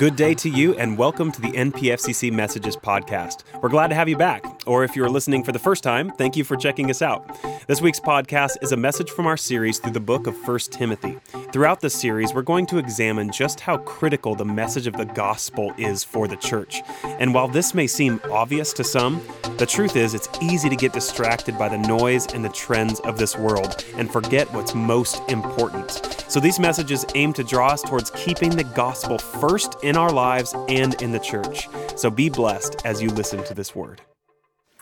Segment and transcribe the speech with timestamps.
[0.00, 3.42] Good day to you, and welcome to the NPFCC Messages podcast.
[3.60, 4.59] We're glad to have you back.
[4.70, 7.26] Or if you're listening for the first time, thank you for checking us out.
[7.66, 11.18] This week's podcast is a message from our series through the book of 1 Timothy.
[11.52, 15.74] Throughout this series, we're going to examine just how critical the message of the gospel
[15.76, 16.82] is for the church.
[17.02, 19.20] And while this may seem obvious to some,
[19.58, 23.18] the truth is it's easy to get distracted by the noise and the trends of
[23.18, 25.90] this world and forget what's most important.
[26.28, 30.54] So these messages aim to draw us towards keeping the gospel first in our lives
[30.68, 31.66] and in the church.
[31.96, 34.00] So be blessed as you listen to this word.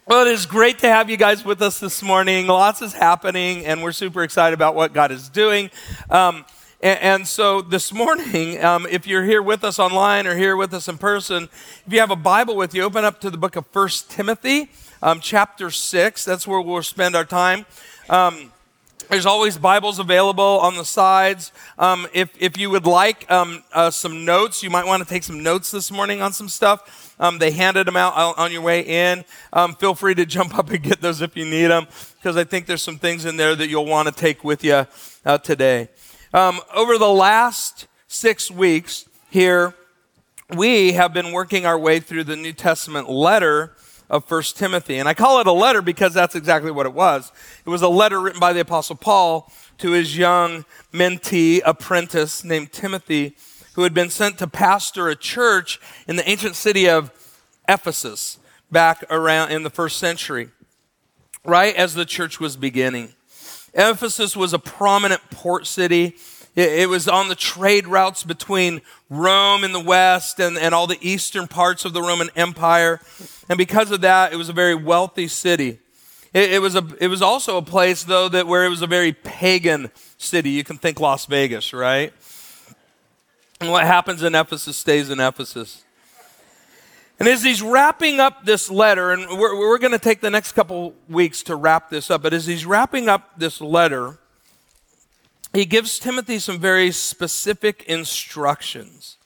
[0.08, 2.46] Well, it is great to have you guys with us this morning.
[2.46, 5.70] Lots is happening, and we're super excited about what God is doing.
[6.08, 6.46] Um,
[6.80, 10.72] and, and, so this morning, um, if you're here with us online or here with
[10.72, 11.50] us in person,
[11.86, 14.70] if you have a Bible with you, open up to the book of First Timothy,
[15.02, 16.24] um, chapter 6.
[16.24, 17.66] That's where we'll spend our time.
[18.08, 18.50] Um,
[19.08, 21.52] there's always Bibles available on the sides.
[21.78, 25.22] Um, if, if you would like um, uh, some notes, you might want to take
[25.22, 27.16] some notes this morning on some stuff.
[27.18, 29.24] Um, they handed them out on your way in.
[29.52, 32.44] Um, feel free to jump up and get those if you need them, because I
[32.44, 34.86] think there's some things in there that you'll want to take with you
[35.24, 35.88] uh, today.
[36.34, 39.74] Um, over the last six weeks here,
[40.54, 43.74] we have been working our way through the New Testament letter
[44.10, 44.98] of First Timothy.
[44.98, 47.32] And I call it a letter because that's exactly what it was.
[47.64, 52.72] It was a letter written by the Apostle Paul to his young mentee apprentice named
[52.72, 53.36] Timothy,
[53.74, 57.12] who had been sent to pastor a church in the ancient city of
[57.68, 58.38] Ephesus
[58.70, 60.48] back around in the first century,
[61.44, 63.14] right as the church was beginning.
[63.74, 66.16] Ephesus was a prominent port city.
[66.58, 70.98] It, was on the trade routes between Rome in the west and, and all the
[71.00, 73.00] eastern parts of the Roman Empire.
[73.48, 75.78] And because of that, it was a very wealthy city.
[76.34, 78.88] It, it, was, a, it was also a place, though, that where it was a
[78.88, 80.50] very pagan city.
[80.50, 82.12] You can think Las Vegas, right?
[83.60, 85.84] And what happens in Ephesus stays in Ephesus.
[87.20, 90.52] And as he's wrapping up this letter, and we're, we're going to take the next
[90.52, 94.18] couple weeks to wrap this up, but as he's wrapping up this letter,
[95.58, 99.16] he gives Timothy some very specific instructions.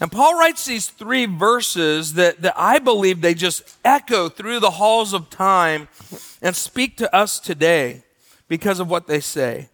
[0.00, 4.70] And Paul writes these three verses that, that I believe they just echo through the
[4.70, 5.88] halls of time
[6.40, 8.04] and speak to us today
[8.48, 9.68] because of what they say.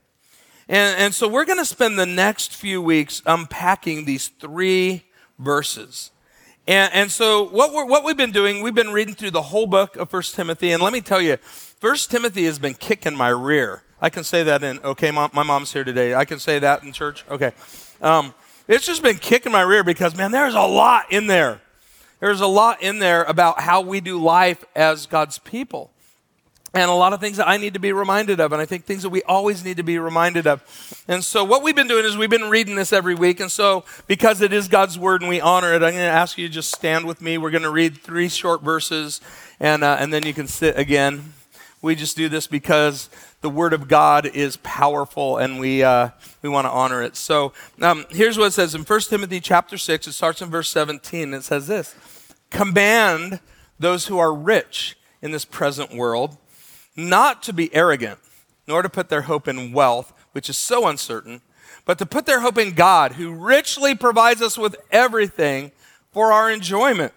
[0.68, 5.04] And, and so we're going to spend the next few weeks unpacking these three
[5.38, 6.10] verses.
[6.66, 9.69] And, and so what, we're, what we've been doing, we've been reading through the whole
[9.69, 10.72] book of First Timothy.
[10.72, 13.84] And let me tell you, First Timothy has been kicking my rear.
[14.02, 16.12] I can say that in, okay, mom, my mom's here today.
[16.12, 17.24] I can say that in church.
[17.30, 17.52] Okay.
[18.00, 18.34] Um,
[18.66, 21.60] it's just been kicking my rear because, man, there's a lot in there.
[22.18, 25.92] There's a lot in there about how we do life as God's people.
[26.74, 28.86] And a lot of things that I need to be reminded of, and I think
[28.86, 31.04] things that we always need to be reminded of.
[31.06, 33.40] And so, what we've been doing is we've been reading this every week.
[33.40, 36.38] And so, because it is God's word and we honor it, I'm going to ask
[36.38, 37.36] you to just stand with me.
[37.36, 39.20] We're going to read three short verses,
[39.60, 41.34] and, uh, and then you can sit again.
[41.82, 43.10] We just do this because
[43.42, 46.10] the Word of God is powerful and we, uh,
[46.41, 47.16] we want to honor it.
[47.16, 50.06] So um, here's what it says in 1 Timothy chapter 6.
[50.06, 51.34] It starts in verse 17.
[51.34, 51.94] It says this
[52.50, 53.41] Command
[53.78, 56.38] those who are rich in this present world
[56.94, 58.20] not to be arrogant,
[58.69, 61.41] nor to put their hope in wealth, which is so uncertain,
[61.84, 65.72] but to put their hope in God, who richly provides us with everything
[66.12, 67.12] for our enjoyment.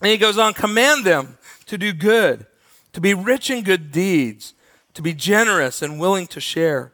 [0.00, 2.46] And he goes on, command them to do good,
[2.92, 4.54] to be rich in good deeds
[4.94, 6.92] to be generous and willing to share.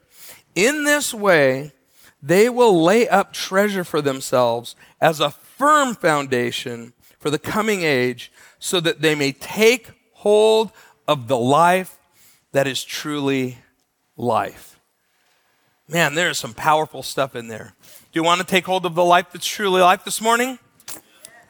[0.54, 1.72] In this way,
[2.22, 8.32] they will lay up treasure for themselves as a firm foundation for the coming age
[8.58, 10.70] so that they may take hold
[11.06, 11.98] of the life
[12.52, 13.58] that is truly
[14.16, 14.80] life.
[15.88, 17.74] Man, there is some powerful stuff in there.
[17.82, 20.58] Do you want to take hold of the life that's truly life this morning?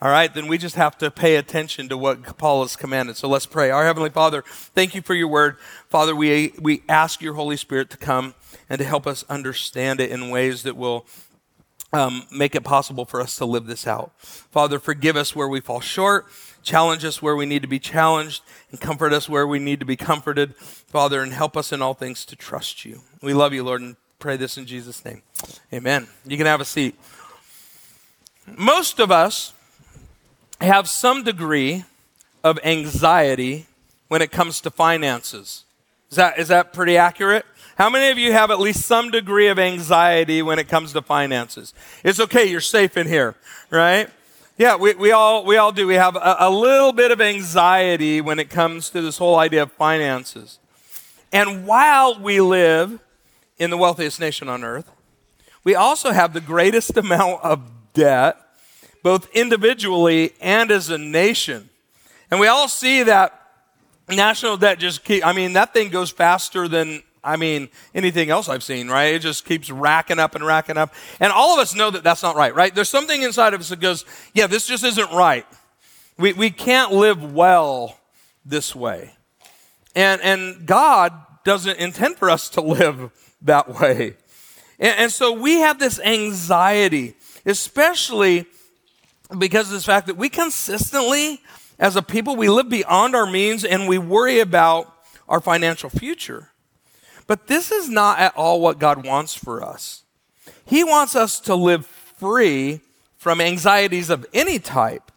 [0.03, 3.17] All right, then we just have to pay attention to what Paul has commanded.
[3.17, 3.71] So let's pray.
[3.71, 5.57] Our Heavenly Father, thank you for your word.
[5.89, 8.35] Father, we, we ask your Holy Spirit to come
[8.69, 11.07] and to help us understand it in ways that will
[11.95, 14.13] um, make it possible for us to live this out.
[14.21, 16.27] Father, forgive us where we fall short,
[16.63, 19.87] challenge us where we need to be challenged, and comfort us where we need to
[19.87, 20.55] be comforted.
[20.57, 23.01] Father, and help us in all things to trust you.
[23.23, 25.23] We love you, Lord, and pray this in Jesus' name.
[25.73, 26.07] Amen.
[26.27, 26.97] You can have a seat.
[28.47, 29.55] Most of us
[30.61, 31.85] have some degree
[32.43, 33.67] of anxiety
[34.09, 35.65] when it comes to finances.
[36.11, 37.45] Is that, is that pretty accurate?
[37.77, 41.03] How many of you have at least some degree of anxiety when it comes to
[41.03, 41.75] finances?
[42.05, 43.35] It's okay, you're safe in here,
[43.71, 44.09] right?
[44.57, 45.87] Yeah, we, we, all, we all do.
[45.87, 49.65] We have a, a little bit of anxiety when it comes to this whole idea
[49.65, 50.59] of finances.
[51.33, 52.99] And while we live
[53.59, 54.91] in the wealthiest nation on earth,
[55.65, 58.39] we also have the greatest amount of debt
[59.07, 61.71] both individually and as a nation.
[62.29, 63.41] And we all see that
[64.09, 68.49] national debt just keep, I mean, that thing goes faster than, I mean, anything else
[68.49, 69.15] I've seen, right?
[69.15, 70.93] It just keeps racking up and racking up.
[71.21, 72.75] And all of us know that that's not right, right?
[72.75, 74.05] There's something inside of us that goes,
[74.35, 75.47] yeah, this just isn't right.
[76.19, 77.97] We, we can't live well
[78.45, 79.13] this way.
[79.95, 81.13] And, and God
[81.45, 83.13] doesn't intend for us to live
[83.43, 84.17] that way.
[84.81, 87.15] And, and so we have this anxiety,
[87.45, 88.47] especially
[89.39, 91.41] because of this fact that we consistently,
[91.79, 94.93] as a people, we live beyond our means and we worry about
[95.29, 96.51] our financial future.
[97.27, 100.05] But this is not at all what God wants for us.
[100.65, 102.81] He wants us to live free
[103.17, 105.11] from anxieties of any type.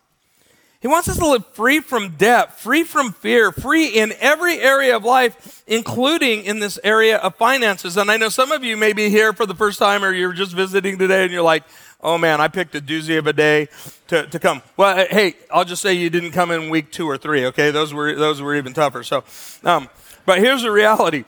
[0.81, 4.95] He wants us to live free from debt, free from fear, free in every area
[4.95, 7.97] of life, including in this area of finances.
[7.97, 10.31] And I know some of you may be here for the first time or you're
[10.31, 11.63] just visiting today and you're like,
[12.01, 13.67] oh man, I picked a doozy of a day
[14.07, 14.61] to, to come.
[14.77, 17.71] Well, hey, I'll just say you didn't come in week two or three, okay?
[17.71, 19.03] Those were, those were even tougher.
[19.03, 19.23] So,
[19.63, 19.89] um,
[20.25, 21.25] but here's the reality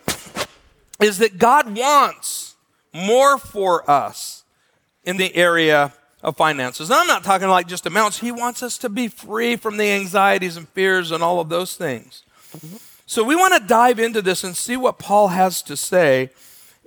[1.00, 2.56] is that God wants
[2.94, 4.44] more for us
[5.04, 6.90] in the area of finances.
[6.90, 8.20] And I'm not talking like just amounts.
[8.20, 11.76] He wants us to be free from the anxieties and fears and all of those
[11.76, 12.24] things.
[13.08, 16.30] So we want to dive into this and see what Paul has to say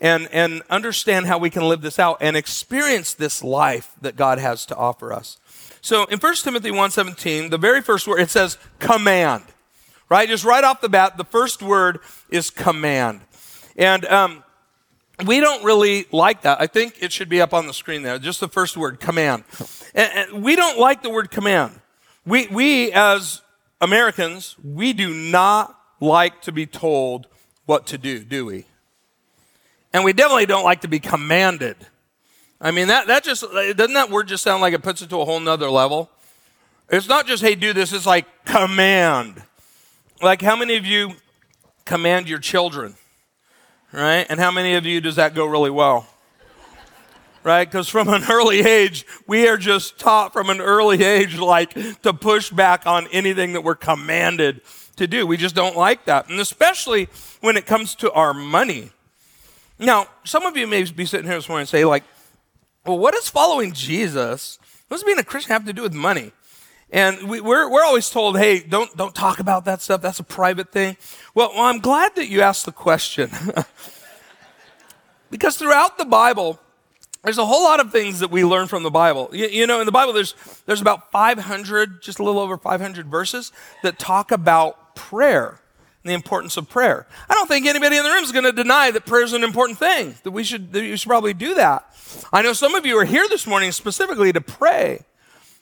[0.05, 4.39] and, and understand how we can live this out and experience this life that God
[4.39, 5.39] has to offer us.
[5.81, 9.45] So in 1 Timothy 1.17, the very first word, it says command.
[10.11, 10.29] Right?
[10.29, 13.23] Just right off the bat, the first word is command.
[13.77, 14.45] And um,
[15.25, 16.61] we don't really like that.
[16.61, 18.19] I think it should be up on the screen there.
[18.19, 19.45] Just the first word, command.
[19.95, 21.81] And, and we don't like the word command.
[22.27, 23.41] We, we as
[23.81, 27.27] Americans, we do not like to be told
[27.65, 28.67] what to do, do we?
[29.95, 31.77] And we definitely don't like to be commanded.
[32.61, 35.21] I mean, that, that just, doesn't that word just sound like it puts it to
[35.21, 36.11] a whole nother level?
[36.91, 39.43] It's not just, hey, do this, it's like command.
[40.21, 41.13] Like, how many of you
[41.87, 42.97] command your children?
[43.95, 44.27] right?
[44.29, 46.07] And how many of you does that go really well?
[47.43, 47.71] Right?
[47.71, 52.13] Because from an early age, we are just taught from an early age, like to
[52.13, 54.63] push back on anything that we're commanded
[54.97, 55.27] to do.
[55.27, 56.29] We just don't like that.
[56.29, 57.09] And especially
[57.41, 58.91] when it comes to our money.
[59.79, 62.05] Now, some of you may be sitting here this morning and say, like,
[62.87, 66.33] well, what does following Jesus, what does being a Christian have to do with money?
[66.91, 70.01] And we, are we're, we're always told, hey, don't, don't talk about that stuff.
[70.01, 70.97] That's a private thing.
[71.35, 73.31] Well, well I'm glad that you asked the question.
[75.31, 76.61] because throughout the Bible,
[77.25, 79.29] there's a whole lot of things that we learn from the Bible.
[79.33, 80.35] You, you, know, in the Bible, there's,
[80.67, 83.51] there's about 500, just a little over 500 verses
[83.83, 85.59] that talk about prayer
[86.05, 87.07] the importance of prayer.
[87.29, 89.43] I don't think anybody in the room is going to deny that prayer is an
[89.43, 91.87] important thing, that we should, that you should probably do that.
[92.33, 95.01] I know some of you are here this morning specifically to pray.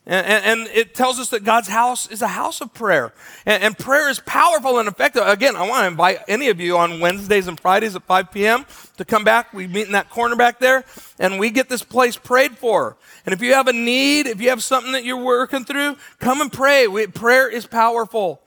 [0.04, 3.12] And, and, it tells us that God's house is a house of prayer.
[3.46, 5.24] And, and, prayer is powerful and effective.
[5.24, 8.66] Again, I want to invite any of you on Wednesdays and Fridays at 5 p.m.
[8.96, 9.52] to come back.
[9.52, 10.84] We meet in that corner back there,
[11.20, 12.96] and we get this place prayed for.
[13.24, 16.40] And if you have a need, if you have something that you're working through, come
[16.40, 16.88] and pray.
[16.88, 18.42] We, prayer is powerful.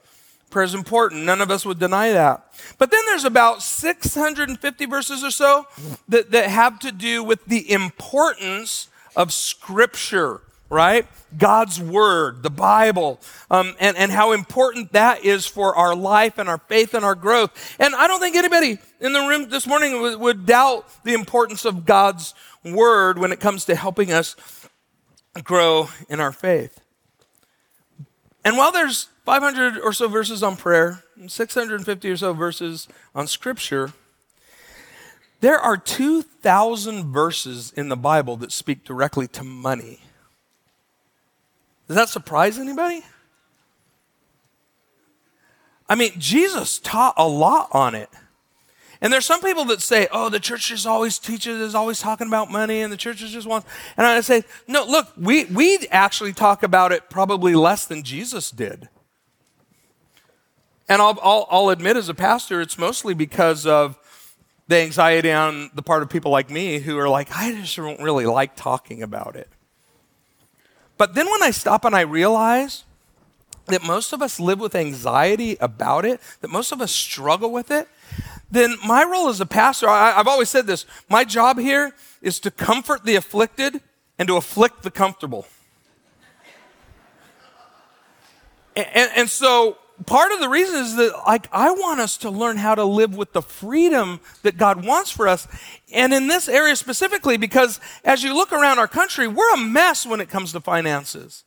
[0.50, 1.24] Prayer is important.
[1.24, 2.52] None of us would deny that.
[2.78, 5.66] But then there's about 650 verses or so
[6.08, 11.06] that, that have to do with the importance of Scripture right?
[11.36, 13.20] God's Word, the Bible,
[13.50, 17.14] um, and, and how important that is for our life and our faith and our
[17.14, 17.76] growth.
[17.78, 21.64] And I don't think anybody in the room this morning would, would doubt the importance
[21.64, 22.34] of God's
[22.64, 24.34] Word when it comes to helping us
[25.44, 26.80] grow in our faith.
[28.44, 33.92] And while there's 500 or so verses on prayer, 650 or so verses on Scripture,
[35.40, 39.98] there are 2,000 verses in the Bible that speak directly to money.
[41.88, 43.04] Does that surprise anybody?
[45.88, 48.08] I mean, Jesus taught a lot on it.
[49.00, 52.28] And there's some people that say, oh, the church just always teaches, is always talking
[52.28, 53.68] about money, and the church just wants.
[53.96, 58.52] And I say, no, look, we, we actually talk about it probably less than Jesus
[58.52, 58.88] did.
[60.88, 63.98] And I'll, I'll, I'll admit as a pastor, it's mostly because of
[64.68, 68.00] the anxiety on the part of people like me who are like, I just don't
[68.00, 69.48] really like talking about it.
[70.98, 72.84] But then when I stop and I realize
[73.66, 77.70] that most of us live with anxiety about it, that most of us struggle with
[77.70, 77.88] it,
[78.50, 82.38] then my role as a pastor, I, have always said this my job here is
[82.40, 83.80] to comfort the afflicted
[84.18, 85.46] and to afflict the comfortable.
[88.76, 92.30] and, and, and so part of the reason is that like I want us to
[92.30, 95.48] learn how to live with the freedom that God wants for us.
[95.92, 100.06] And in this area specifically, because as you look around our country, we're a mess
[100.06, 101.44] when it comes to finances.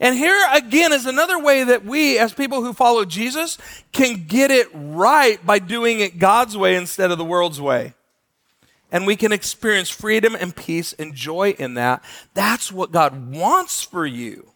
[0.00, 3.58] And here again is another way that we, as people who follow Jesus,
[3.92, 7.94] can get it right by doing it God's way instead of the world's way.
[8.90, 12.02] And we can experience freedom and peace and joy in that.
[12.34, 14.52] That's what God wants for you.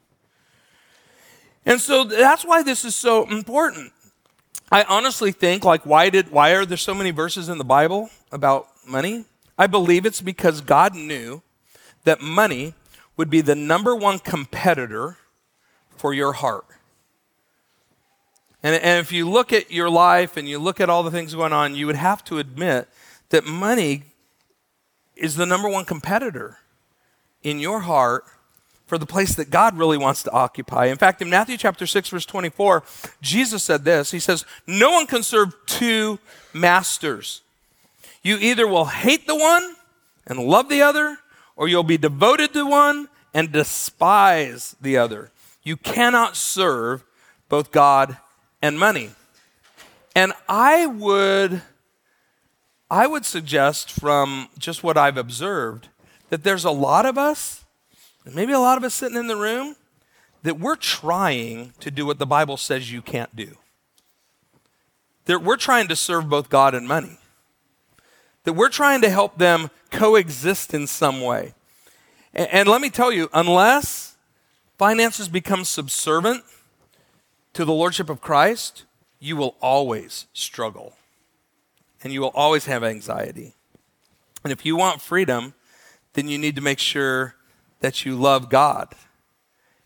[1.64, 3.92] And so that's why this is so important.
[4.70, 8.10] I honestly think, like, why did why are there so many verses in the Bible
[8.32, 9.26] about money?
[9.58, 11.42] I believe it's because God knew
[12.04, 12.74] that money
[13.16, 15.18] would be the number one competitor
[15.96, 16.64] for your heart.
[18.62, 21.34] And, and if you look at your life and you look at all the things
[21.34, 22.88] going on, you would have to admit
[23.28, 24.04] that money
[25.16, 26.58] is the number one competitor
[27.42, 28.24] in your heart
[28.92, 30.84] for the place that God really wants to occupy.
[30.84, 32.82] In fact, in Matthew chapter 6 verse 24,
[33.22, 34.10] Jesus said this.
[34.10, 36.18] He says, "No one can serve two
[36.52, 37.40] masters.
[38.22, 39.76] You either will hate the one
[40.26, 41.16] and love the other,
[41.56, 45.30] or you'll be devoted to one and despise the other.
[45.62, 47.02] You cannot serve
[47.48, 48.18] both God
[48.60, 49.12] and money."
[50.14, 51.62] And I would
[52.90, 55.88] I would suggest from just what I've observed
[56.28, 57.61] that there's a lot of us
[58.24, 59.76] maybe a lot of us sitting in the room,
[60.42, 63.56] that we're trying to do what the Bible says you can't do.
[65.26, 67.18] That we're trying to serve both God and money.
[68.44, 71.54] That we're trying to help them coexist in some way.
[72.34, 74.16] And, and let me tell you, unless
[74.78, 76.42] finances become subservient
[77.52, 78.84] to the Lordship of Christ,
[79.20, 80.94] you will always struggle.
[82.02, 83.54] And you will always have anxiety.
[84.42, 85.54] And if you want freedom,
[86.14, 87.36] then you need to make sure
[87.82, 88.94] that you love God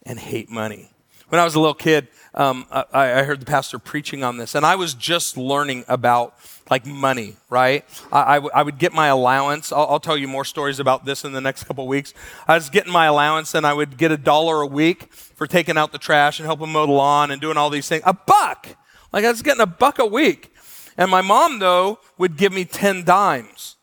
[0.04, 0.90] and hate money.
[1.28, 4.54] When I was a little kid, um, I, I, heard the pastor preaching on this,
[4.54, 6.36] and I was just learning about
[6.70, 7.84] like money, right?
[8.12, 9.72] I, I, w- I would get my allowance.
[9.72, 12.14] I'll, I'll, tell you more stories about this in the next couple weeks.
[12.46, 15.76] I was getting my allowance, and I would get a dollar a week for taking
[15.76, 18.04] out the trash and helping mow the lawn and doing all these things.
[18.06, 18.68] A buck!
[19.12, 20.52] Like I was getting a buck a week.
[20.96, 23.75] And my mom, though, would give me 10 dimes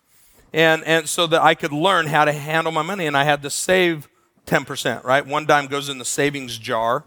[0.54, 3.08] and, and so that I could learn how to handle my money.
[3.08, 4.08] And I had to save
[4.46, 5.26] 10%, right?
[5.26, 7.04] One dime goes in the savings jar.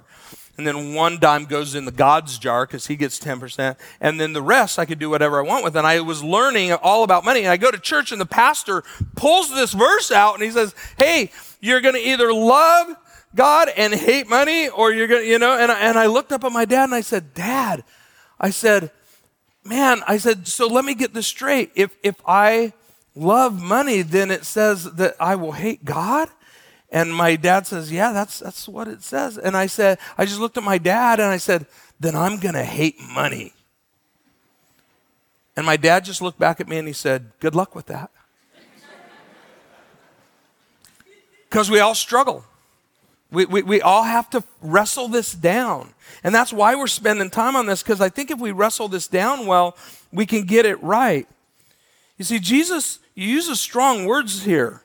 [0.59, 3.77] And then one dime goes in the God's jar because he gets 10%.
[4.01, 5.77] And then the rest I could do whatever I want with.
[5.77, 7.41] And I was learning all about money.
[7.41, 8.83] And I go to church and the pastor
[9.15, 12.97] pulls this verse out and he says, Hey, you're going to either love
[13.35, 15.59] God and hate money or you're going to, you know.
[15.59, 17.85] And I, and I looked up at my dad and I said, Dad,
[18.41, 18.91] I said,
[19.63, 21.71] man, I said, so let me get this straight.
[21.75, 22.73] If, if I
[23.17, 26.29] love money, then it says that I will hate God?
[26.91, 29.39] And my dad says, Yeah, that's, that's what it says.
[29.39, 31.67] And I said, I just looked at my dad and I said,
[31.99, 33.53] Then I'm going to hate money.
[35.57, 38.11] And my dad just looked back at me and he said, Good luck with that.
[41.49, 42.45] Because we all struggle.
[43.31, 45.95] We, we, we all have to wrestle this down.
[46.23, 49.09] And that's why we're spending time on this, because I think if we wrestle this
[49.09, 49.77] down well,
[50.13, 51.27] we can get it right.
[52.19, 54.83] You see, Jesus uses strong words here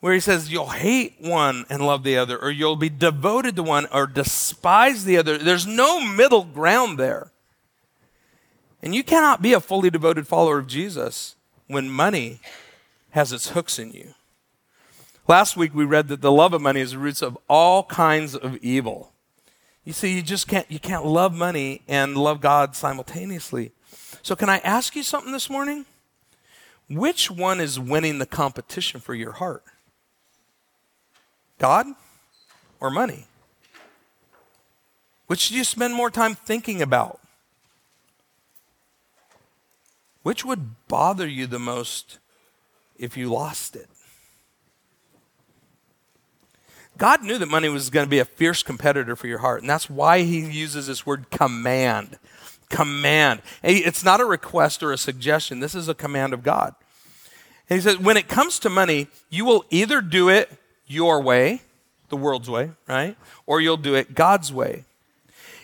[0.00, 3.62] where he says you'll hate one and love the other, or you'll be devoted to
[3.62, 5.38] one or despise the other.
[5.38, 7.32] There's no middle ground there.
[8.82, 11.34] And you cannot be a fully devoted follower of Jesus
[11.66, 12.40] when money
[13.10, 14.14] has its hooks in you.
[15.26, 18.36] Last week we read that the love of money is the roots of all kinds
[18.36, 19.12] of evil.
[19.84, 23.72] You see, you just can't you can't love money and love God simultaneously.
[24.22, 25.86] So can I ask you something this morning?
[26.88, 29.64] Which one is winning the competition for your heart?
[31.58, 31.86] God
[32.80, 33.26] or money?
[35.26, 37.20] Which do you spend more time thinking about?
[40.22, 42.18] Which would bother you the most
[42.96, 43.88] if you lost it?
[46.98, 49.68] God knew that money was going to be a fierce competitor for your heart, and
[49.68, 52.18] that's why he uses this word command
[52.68, 53.42] command.
[53.62, 55.60] It's not a request or a suggestion.
[55.60, 56.74] This is a command of God.
[57.68, 60.50] And he says, when it comes to money, you will either do it
[60.86, 61.62] your way,
[62.08, 63.16] the world's way, right?
[63.44, 64.84] Or you'll do it God's way.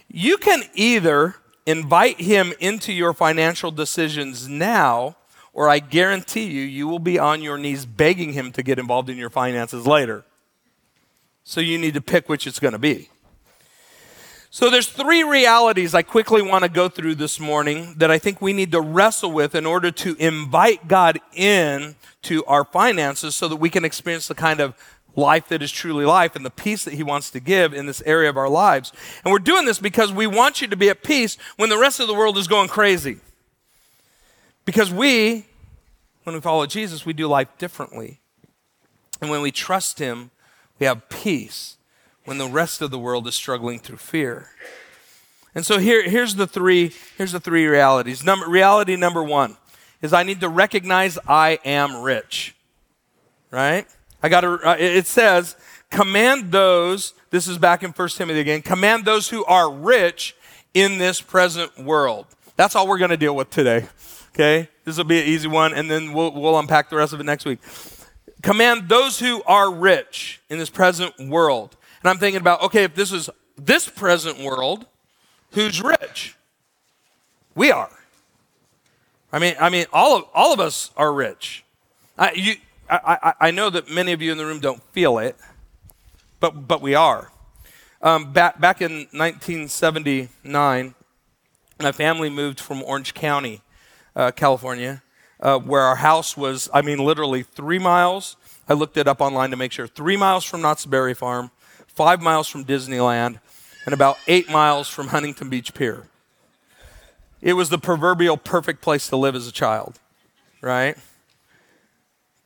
[0.08, 5.16] You can either invite him into your financial decisions now,
[5.52, 9.08] or I guarantee you, you will be on your knees begging him to get involved
[9.08, 10.24] in your finances later.
[11.44, 13.10] So you need to pick which it's going to be.
[14.54, 18.42] So there's three realities I quickly want to go through this morning that I think
[18.42, 21.94] we need to wrestle with in order to invite God in
[22.24, 24.74] to our finances so that we can experience the kind of
[25.16, 28.02] life that is truly life and the peace that he wants to give in this
[28.04, 28.92] area of our lives.
[29.24, 31.98] And we're doing this because we want you to be at peace when the rest
[31.98, 33.20] of the world is going crazy.
[34.66, 35.46] Because we,
[36.24, 38.20] when we follow Jesus, we do life differently.
[39.18, 40.30] And when we trust him,
[40.78, 41.78] we have peace
[42.24, 44.50] when the rest of the world is struggling through fear.
[45.54, 48.24] And so here, here's the three, here's the three realities.
[48.24, 49.56] Number, reality number one
[50.00, 52.54] is I need to recognize I am rich.
[53.50, 53.86] Right?
[54.22, 55.56] I got to, uh, it says,
[55.90, 60.34] command those, this is back in 1 Timothy again, command those who are rich
[60.72, 62.26] in this present world.
[62.56, 63.88] That's all we're to deal with today.
[64.34, 64.68] Okay?
[64.84, 67.24] This will be an easy one, and then we'll, we'll unpack the rest of it
[67.24, 67.58] next week.
[68.42, 71.76] Command those who are rich in this present world.
[72.02, 74.86] And I'm thinking about, okay, if this is this present world,
[75.52, 76.36] who's rich?
[77.54, 77.90] We are.
[79.32, 81.64] I mean, I mean, all of all of us are rich.
[82.18, 82.54] I, you,
[82.90, 85.36] I, I, I know that many of you in the room don't feel it,
[86.40, 87.30] but but we are.
[88.02, 90.94] Um, back back in 1979,
[91.80, 93.62] my family moved from Orange County,
[94.16, 95.02] uh, California,
[95.40, 96.68] uh, where our house was.
[96.74, 98.36] I mean, literally three miles.
[98.68, 99.86] I looked it up online to make sure.
[99.86, 101.50] Three miles from Knott's Berry Farm,
[101.94, 103.38] five miles from Disneyland,
[103.84, 106.06] and about eight miles from Huntington Beach Pier.
[107.40, 109.98] It was the proverbial perfect place to live as a child,
[110.60, 110.96] right?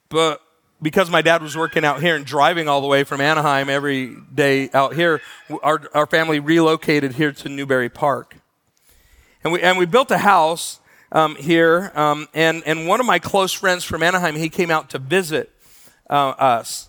[0.08, 0.40] But
[0.80, 4.16] because my dad was working out here and driving all the way from Anaheim every
[4.34, 5.20] day out here,
[5.62, 8.36] our, our family relocated here to Newbury Park.
[9.42, 10.80] And we, and we built a house
[11.12, 14.90] um, here, um, and, and one of my close friends from Anaheim, he came out
[14.90, 15.50] to visit
[16.10, 16.88] uh, us.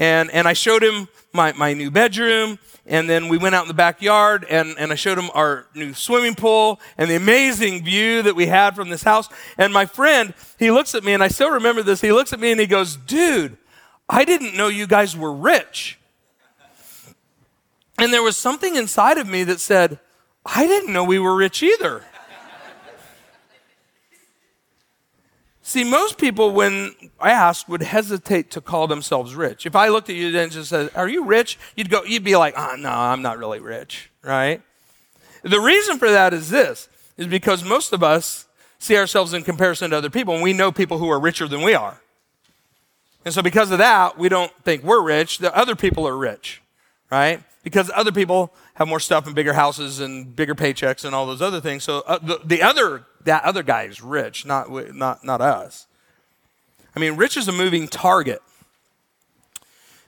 [0.00, 3.68] And, and I showed him my, my new bedroom, and then we went out in
[3.68, 8.22] the backyard and, and I showed him our new swimming pool and the amazing view
[8.22, 9.28] that we had from this house.
[9.58, 12.00] And my friend, he looks at me and I still remember this.
[12.00, 13.58] He looks at me and he goes, dude,
[14.08, 15.98] I didn't know you guys were rich.
[17.98, 20.00] And there was something inside of me that said,
[20.46, 22.02] I didn't know we were rich either.
[25.70, 29.66] See, most people, when asked, would hesitate to call themselves rich.
[29.66, 32.34] If I looked at you and just said, "Are you rich?" You'd go, you'd be
[32.34, 34.62] like, "Oh, no, I'm not really rich," right?
[35.44, 38.46] The reason for that is this: is because most of us
[38.80, 41.62] see ourselves in comparison to other people, and we know people who are richer than
[41.62, 42.00] we are.
[43.24, 45.38] And so, because of that, we don't think we're rich.
[45.38, 46.60] The other people are rich,
[47.12, 47.44] right?
[47.62, 51.42] Because other people have more stuff and bigger houses and bigger paychecks and all those
[51.42, 51.84] other things.
[51.84, 55.86] So uh, the, the other that other guy is rich, not, not, not us.
[56.96, 58.40] I mean, rich is a moving target.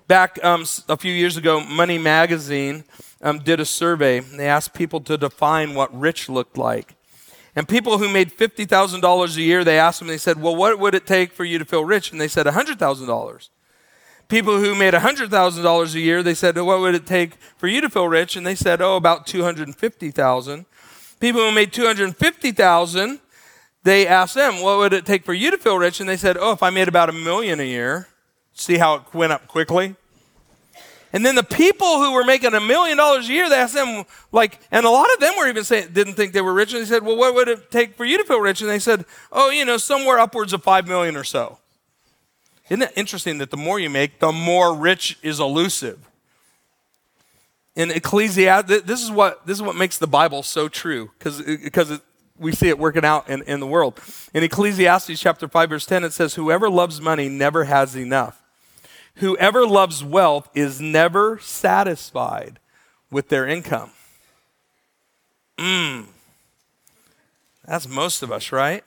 [0.09, 2.85] Back um, a few years ago, Money Magazine
[3.21, 4.21] um, did a survey.
[4.21, 6.95] They asked people to define what rich looked like.
[7.55, 10.95] And people who made $50,000 a year, they asked them, they said, Well, what would
[10.95, 12.11] it take for you to feel rich?
[12.11, 13.49] And they said, $100,000.
[14.33, 17.91] People who made $100,000 a year, they said, What would it take for you to
[17.91, 18.35] feel rich?
[18.35, 20.65] And they said, Oh, about 250000
[21.21, 23.21] People who made 250,000,
[23.83, 26.01] they asked them, what would it take for you to feel rich?
[26.01, 28.09] And they said, oh, if I made about a million a year.
[28.55, 29.97] See how it went up quickly?
[31.13, 34.05] And then the people who were making a million dollars a year, they asked them,
[34.33, 36.73] like, and a lot of them were even saying, didn't think they were rich.
[36.73, 38.63] And they said, well, what would it take for you to feel rich?
[38.63, 41.59] And they said, oh, you know, somewhere upwards of five million or so.
[42.69, 46.09] Isn't it interesting that the more you make, the more rich is elusive?
[47.75, 52.01] in Ecclesiastes, this is what this is what makes the Bible so true because
[52.39, 53.99] we see it working out in, in the world.
[54.35, 58.43] In Ecclesiastes chapter 5, verse 10, it says, Whoever loves money never has enough.
[59.17, 62.59] Whoever loves wealth is never satisfied
[63.11, 63.91] with their income.
[65.59, 66.07] Mmm.
[67.67, 68.83] That's most of us, right?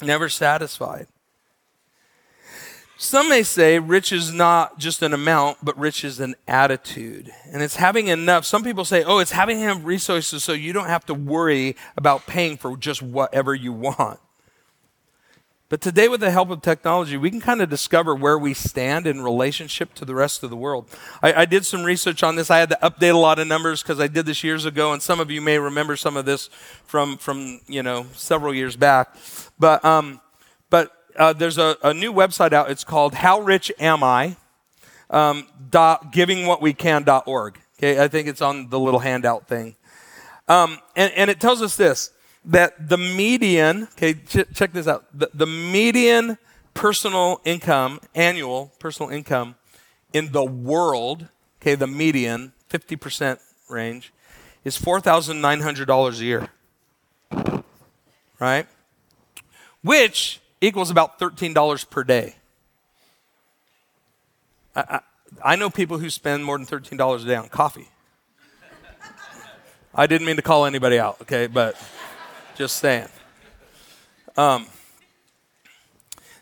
[0.00, 1.08] Never satisfied.
[3.02, 7.32] Some may say rich is not just an amount, but rich is an attitude.
[7.52, 8.44] And it's having enough.
[8.46, 12.28] Some people say, oh, it's having enough resources so you don't have to worry about
[12.28, 14.20] paying for just whatever you want.
[15.68, 19.08] But today, with the help of technology, we can kind of discover where we stand
[19.08, 20.88] in relationship to the rest of the world.
[21.20, 22.52] I, I did some research on this.
[22.52, 25.02] I had to update a lot of numbers because I did this years ago, and
[25.02, 26.50] some of you may remember some of this
[26.84, 29.16] from, from you know, several years back.
[29.58, 30.20] But, um,
[30.70, 32.70] but uh, there's a, a, new website out.
[32.70, 34.36] It's called How Rich Am I?
[35.10, 37.58] Um, dot, givingwhatwecan.org.
[37.78, 39.76] Okay, I think it's on the little handout thing.
[40.48, 42.10] Um, and, and, it tells us this
[42.44, 45.06] that the median, okay, ch- check this out.
[45.16, 46.38] The, the median
[46.74, 49.54] personal income, annual personal income
[50.12, 51.28] in the world,
[51.60, 54.12] okay, the median, 50% range,
[54.64, 56.48] is $4,900 a year.
[58.38, 58.66] Right?
[59.82, 62.36] Which equals about $13 per day.
[64.74, 65.00] I, I,
[65.52, 67.88] I know people who spend more than $13 a day on coffee.
[69.94, 71.76] I didn't mean to call anybody out, okay, but
[72.54, 73.08] just saying.
[74.38, 74.66] Um,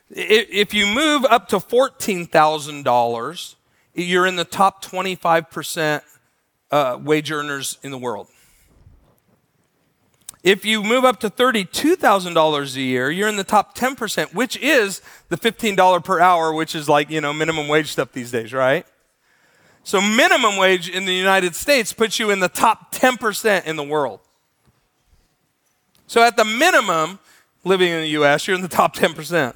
[0.09, 3.54] if you move up to $14,000
[3.94, 6.02] you're in the top 25%
[6.70, 8.28] uh, wage earners in the world.
[10.42, 15.03] If you move up to $32,000 a year, you're in the top 10%, which is
[15.29, 18.87] the $15 per hour, which is like, you know, minimum wage stuff these days, right?
[19.85, 23.83] So minimum wage in the United States puts you in the top 10% in the
[23.83, 24.20] world.
[26.07, 27.18] So at the minimum,
[27.64, 29.55] living in the US, you're in the top 10%.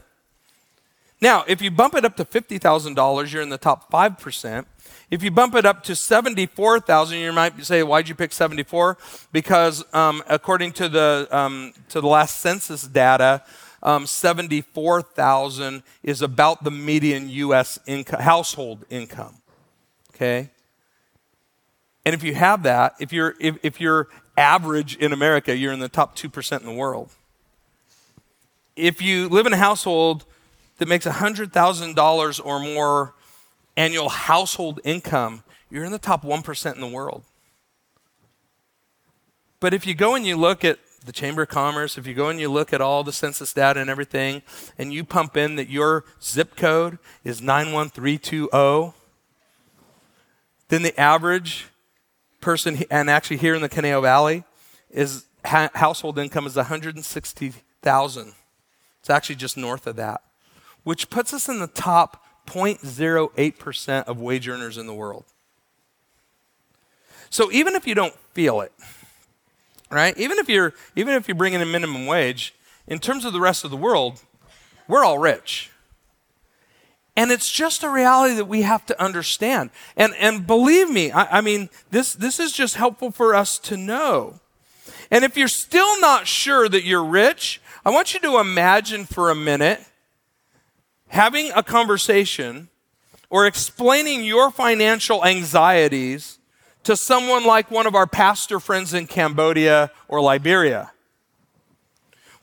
[1.20, 4.66] Now, if you bump it up to $50,000, you're in the top 5%.
[5.14, 8.98] If you bump it up to 74,000, you might say, why'd you pick 74?
[9.30, 13.44] Because um, according to the, um, to the last census data,
[13.80, 17.78] um, 74,000 is about the median U.S.
[17.86, 19.36] Income, household income.
[20.12, 20.50] Okay?
[22.04, 25.78] And if you have that, if you're, if, if you're average in America, you're in
[25.78, 27.12] the top 2% in the world.
[28.74, 30.24] If you live in a household
[30.78, 33.13] that makes $100,000 or more
[33.76, 37.24] annual household income, you're in the top 1% in the world.
[39.60, 42.28] But if you go and you look at the Chamber of Commerce, if you go
[42.28, 44.42] and you look at all the census data and everything,
[44.78, 48.94] and you pump in that your zip code is 91320,
[50.68, 51.66] then the average
[52.40, 54.44] person, and actually here in the Conejo Valley,
[54.90, 58.32] is ha- household income is 160,000.
[59.00, 60.22] It's actually just north of that,
[60.82, 65.24] which puts us in the top 0.08% of wage earners in the world.
[67.30, 68.72] So even if you don't feel it,
[69.90, 70.16] right?
[70.18, 72.54] Even if you're even if you're bringing in minimum wage,
[72.86, 74.22] in terms of the rest of the world,
[74.86, 75.70] we're all rich.
[77.16, 79.70] And it's just a reality that we have to understand.
[79.96, 83.76] And, and believe me, I, I mean, this, this is just helpful for us to
[83.76, 84.40] know.
[85.10, 89.30] And if you're still not sure that you're rich, I want you to imagine for
[89.30, 89.80] a minute
[91.08, 92.68] having a conversation
[93.30, 96.38] or explaining your financial anxieties
[96.84, 100.92] to someone like one of our pastor friends in Cambodia or Liberia.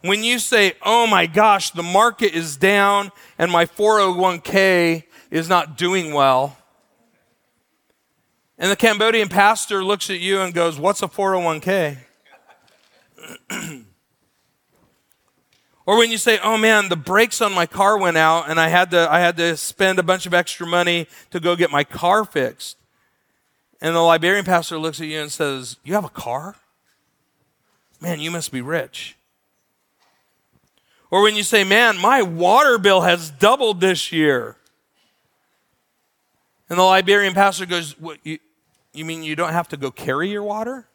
[0.02, 5.78] When you say, oh my gosh, the market is down and my 401k is not
[5.78, 6.58] doing well,
[8.62, 11.98] and the Cambodian pastor looks at you and goes, What's a 401k?
[15.86, 18.70] Or when you say, "Oh man, the brakes on my car went out and I
[18.70, 21.84] had to I had to spend a bunch of extra money to go get my
[21.84, 22.78] car fixed."
[23.82, 26.56] And the Liberian pastor looks at you and says, "You have a car?
[28.00, 29.16] Man, you must be rich."
[31.10, 34.58] Or when you say, "Man, my water bill has doubled this year."
[36.70, 38.40] And the Liberian pastor goes, "What you,
[38.94, 40.88] you mean you don't have to go carry your water?"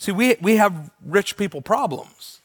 [0.00, 2.40] See, we, we have rich people problems.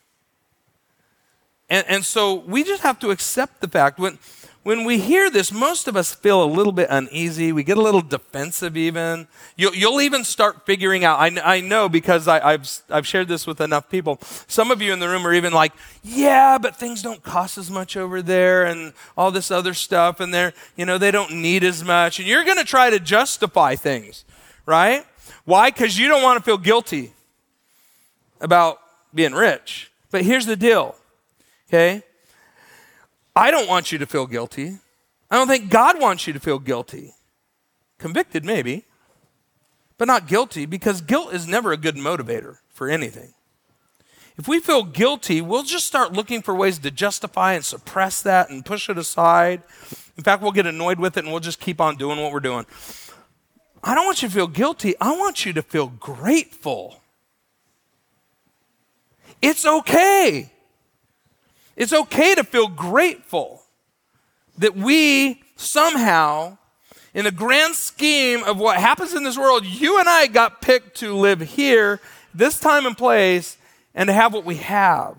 [1.69, 4.19] And, and so we just have to accept the fact when,
[4.63, 7.53] when we hear this, most of us feel a little bit uneasy.
[7.53, 9.29] We get a little defensive, even.
[9.55, 11.17] You'll, you'll even start figuring out.
[11.17, 14.19] I, I know because I, have I've shared this with enough people.
[14.47, 15.71] Some of you in the room are even like,
[16.03, 20.19] yeah, but things don't cost as much over there and all this other stuff.
[20.19, 22.19] And they're, you know, they don't need as much.
[22.19, 24.25] And you're going to try to justify things,
[24.65, 25.05] right?
[25.45, 25.71] Why?
[25.71, 27.13] Because you don't want to feel guilty
[28.41, 28.79] about
[29.13, 29.91] being rich.
[30.11, 30.95] But here's the deal,
[31.67, 32.03] okay?
[33.35, 34.77] I don't want you to feel guilty.
[35.29, 37.13] I don't think God wants you to feel guilty.
[37.97, 38.85] Convicted, maybe,
[39.97, 43.33] but not guilty because guilt is never a good motivator for anything.
[44.37, 48.49] If we feel guilty, we'll just start looking for ways to justify and suppress that
[48.49, 49.63] and push it aside.
[50.17, 52.41] In fact, we'll get annoyed with it and we'll just keep on doing what we're
[52.41, 52.65] doing.
[53.81, 54.95] I don't want you to feel guilty.
[54.99, 57.01] I want you to feel grateful.
[59.41, 60.51] It's okay.
[61.75, 63.61] It's okay to feel grateful
[64.57, 66.57] that we somehow,
[67.13, 70.97] in the grand scheme of what happens in this world, you and I got picked
[70.99, 71.99] to live here,
[72.33, 73.57] this time and place,
[73.93, 75.17] and to have what we have.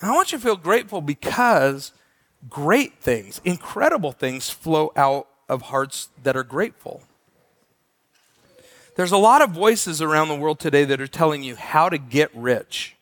[0.00, 1.92] And I want you to feel grateful because
[2.48, 7.02] great things, incredible things flow out of hearts that are grateful.
[9.00, 11.96] There's a lot of voices around the world today that are telling you how to
[11.96, 12.96] get rich.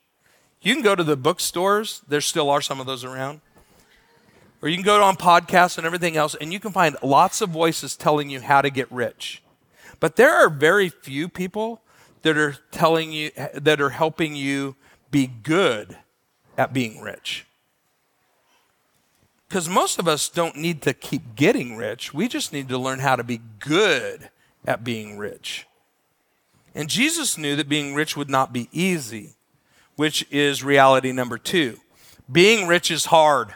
[0.63, 3.41] You can go to the bookstores, there still are some of those around.
[4.63, 7.51] Or you can go on podcasts and everything else, and you can find lots of
[7.51, 9.43] voices telling you how to get rich.
[9.99, 11.83] But there are very few people
[12.23, 14.77] that are telling you, that are helping you
[15.11, 15.99] be good
[16.57, 17.45] at being rich.
[19.49, 23.01] Because most of us don't need to keep getting rich, we just need to learn
[23.01, 24.31] how to be good
[24.65, 25.68] at being rich.
[26.75, 29.35] And Jesus knew that being rich would not be easy,
[29.97, 31.79] which is reality number two.
[32.31, 33.55] Being rich is hard.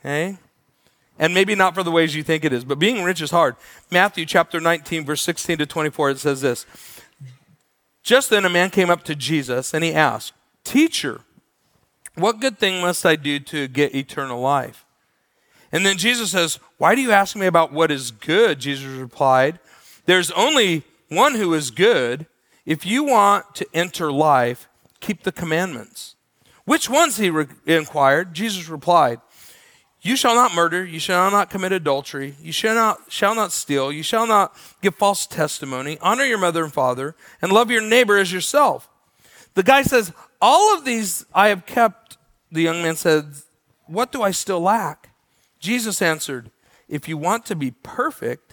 [0.00, 0.38] Okay?
[1.18, 3.56] And maybe not for the ways you think it is, but being rich is hard.
[3.90, 6.66] Matthew chapter 19, verse 16 to 24, it says this
[8.02, 10.32] Just then a man came up to Jesus and he asked,
[10.64, 11.20] Teacher,
[12.14, 14.84] what good thing must I do to get eternal life?
[15.70, 18.60] And then Jesus says, Why do you ask me about what is good?
[18.60, 19.58] Jesus replied,
[20.06, 20.84] There's only
[21.14, 22.26] one who is good.
[22.66, 24.68] If you want to enter life,
[25.00, 26.16] keep the commandments.
[26.64, 27.18] Which ones?
[27.18, 28.34] He re- inquired.
[28.34, 29.20] Jesus replied,
[30.04, 33.90] you shall not murder, you shall not commit adultery, you shall not, shall not steal,
[33.90, 38.18] you shall not give false testimony, honor your mother and father, and love your neighbor
[38.18, 38.90] as yourself.
[39.54, 42.18] The guy says, All of these I have kept.
[42.52, 43.28] The young man said,
[43.86, 45.08] What do I still lack?
[45.58, 46.50] Jesus answered,
[46.86, 48.43] If you want to be perfect,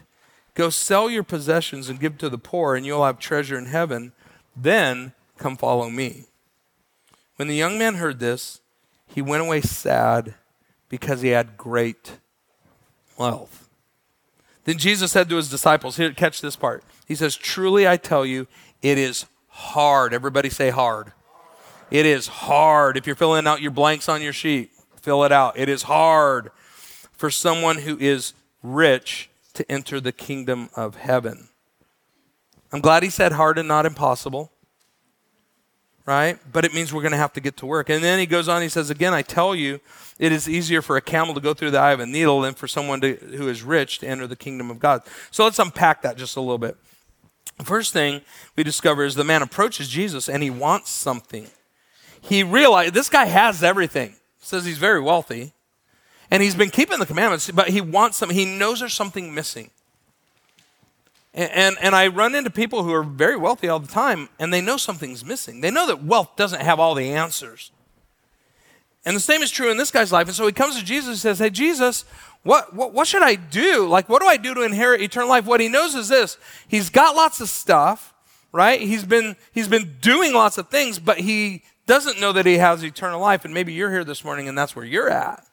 [0.53, 4.13] go sell your possessions and give to the poor, and you'll have treasure in heaven.
[4.55, 6.25] Then come follow me.
[7.37, 8.61] When the young man heard this,
[9.07, 10.35] he went away sad
[10.89, 12.19] because he had great
[13.17, 13.67] wealth.
[14.65, 16.83] Then Jesus said to his disciples, here, catch this part.
[17.07, 18.47] He says, Truly I tell you,
[18.81, 20.13] it is hard.
[20.13, 21.13] Everybody say hard.
[21.89, 22.95] It is hard.
[22.95, 25.57] If you're filling out your blanks on your sheet, fill it out.
[25.57, 26.51] It is hard
[27.11, 29.30] for someone who is rich
[29.61, 31.49] to enter the kingdom of heaven.
[32.71, 34.51] I'm glad he said hard and not impossible
[36.05, 36.39] right?
[36.51, 37.89] But it means we're going to have to get to work.
[37.89, 39.79] And then he goes on, he says, Again, I tell you,
[40.19, 42.53] it is easier for a camel to go through the eye of a needle than
[42.53, 45.03] for someone to, who is rich to enter the kingdom of God.
[45.31, 46.75] So let's unpack that just a little bit.
[47.57, 48.21] The first thing
[48.55, 51.47] we discover is the man approaches Jesus and he wants something.
[52.19, 54.15] He realized this guy has everything.
[54.39, 55.53] Says he's very wealthy.
[56.31, 58.37] And he's been keeping the commandments, but he wants something.
[58.37, 59.69] He knows there's something missing.
[61.33, 64.53] And, and, and, I run into people who are very wealthy all the time, and
[64.53, 65.61] they know something's missing.
[65.61, 67.71] They know that wealth doesn't have all the answers.
[69.05, 70.27] And the same is true in this guy's life.
[70.27, 72.05] And so he comes to Jesus and says, Hey, Jesus,
[72.43, 73.87] what, what, what should I do?
[73.87, 75.45] Like, what do I do to inherit eternal life?
[75.45, 78.13] What he knows is this he's got lots of stuff,
[78.51, 78.79] right?
[78.79, 82.83] He's been, he's been doing lots of things, but he doesn't know that he has
[82.83, 83.45] eternal life.
[83.45, 85.45] And maybe you're here this morning and that's where you're at.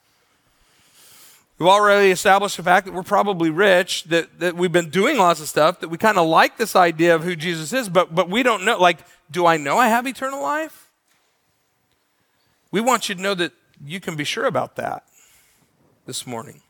[1.59, 5.41] We've already established the fact that we're probably rich, that, that we've been doing lots
[5.41, 8.31] of stuff, that we kind of like this idea of who Jesus is, but, but
[8.31, 8.79] we don't know.
[8.79, 10.89] Like, do I know I have eternal life?
[12.71, 13.53] We want you to know that
[13.85, 15.05] you can be sure about that
[16.07, 16.61] this morning.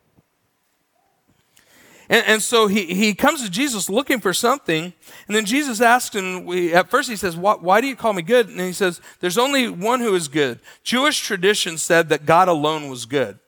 [2.09, 4.95] And, and so he, he comes to Jesus looking for something,
[5.27, 8.15] and then Jesus asks him, we, at first he says, why, why do you call
[8.15, 8.49] me good?
[8.49, 10.61] And he says, There's only one who is good.
[10.83, 13.39] Jewish tradition said that God alone was good.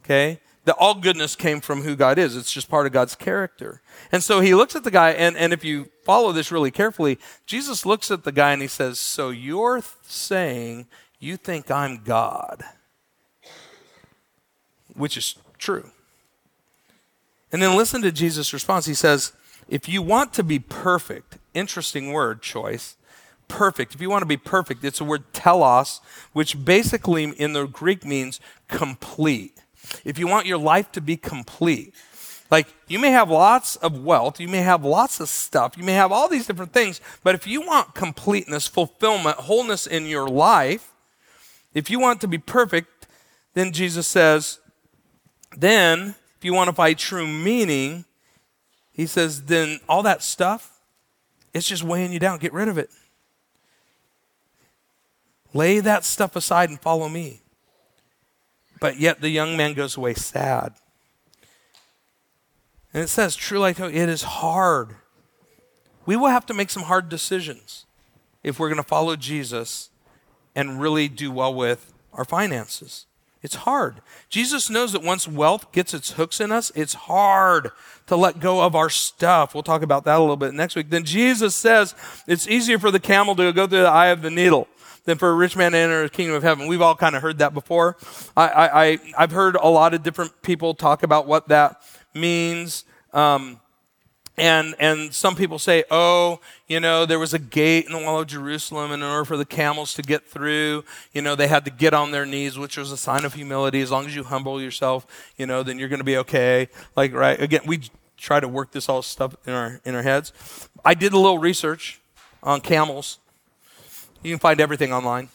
[0.00, 0.40] Okay?
[0.68, 2.36] That all goodness came from who God is.
[2.36, 3.80] It's just part of God's character.
[4.12, 7.18] And so he looks at the guy, and, and if you follow this really carefully,
[7.46, 10.86] Jesus looks at the guy and he says, So you're saying
[11.18, 12.62] you think I'm God?
[14.94, 15.90] Which is true.
[17.50, 18.84] And then listen to Jesus' response.
[18.84, 19.32] He says,
[19.70, 22.98] If you want to be perfect, interesting word choice,
[23.48, 23.94] perfect.
[23.94, 26.02] If you want to be perfect, it's a word telos,
[26.34, 29.62] which basically in the Greek means complete
[30.04, 31.94] if you want your life to be complete,
[32.50, 35.92] like you may have lots of wealth, you may have lots of stuff, you may
[35.92, 40.92] have all these different things, but if you want completeness, fulfillment, wholeness in your life,
[41.74, 43.06] if you want to be perfect,
[43.54, 44.60] then Jesus says,
[45.56, 48.04] then if you want to find true meaning,
[48.92, 50.80] he says, then all that stuff,
[51.52, 52.38] it's just weighing you down.
[52.38, 52.90] Get rid of it.
[55.54, 57.42] Lay that stuff aside and follow me.
[58.80, 60.74] But yet the young man goes away sad.
[62.92, 64.96] And it says, truly you, it is hard.
[66.06, 67.84] We will have to make some hard decisions
[68.42, 69.90] if we're going to follow Jesus
[70.54, 73.06] and really do well with our finances.
[73.42, 74.00] It's hard.
[74.28, 77.70] Jesus knows that once wealth gets its hooks in us, it's hard
[78.08, 79.54] to let go of our stuff.
[79.54, 80.90] We'll talk about that a little bit next week.
[80.90, 81.94] Then Jesus says
[82.26, 84.66] it's easier for the camel to go through the eye of the needle
[85.08, 86.66] than for a rich man to enter the kingdom of heaven.
[86.66, 87.96] We've all kind of heard that before.
[88.36, 91.80] I, I, have heard a lot of different people talk about what that
[92.14, 92.84] means.
[93.14, 93.58] Um,
[94.36, 98.20] and, and some people say, oh, you know, there was a gate in the wall
[98.20, 101.64] of Jerusalem, and in order for the camels to get through, you know, they had
[101.64, 103.80] to get on their knees, which was a sign of humility.
[103.80, 105.06] As long as you humble yourself,
[105.38, 106.68] you know, then you're going to be okay.
[106.94, 107.40] Like, right?
[107.40, 107.80] Again, we
[108.18, 110.34] try to work this all stuff in our, in our heads.
[110.84, 111.98] I did a little research
[112.42, 113.18] on camels.
[114.22, 115.28] You can find everything online.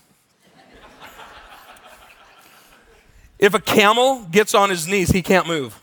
[3.40, 5.80] if a camel gets on his knees, he can't move.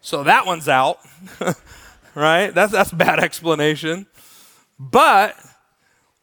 [0.00, 0.98] So that one's out,
[2.14, 2.48] right?
[2.54, 4.06] That's, that's a bad explanation.
[4.78, 5.36] But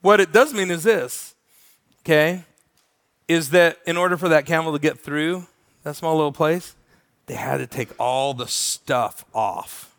[0.02, 1.34] what it does mean is this,
[2.02, 2.44] okay,
[3.28, 5.48] is that in order for that camel to get through
[5.84, 6.76] that small little place,
[7.26, 9.96] they had to take all the stuff off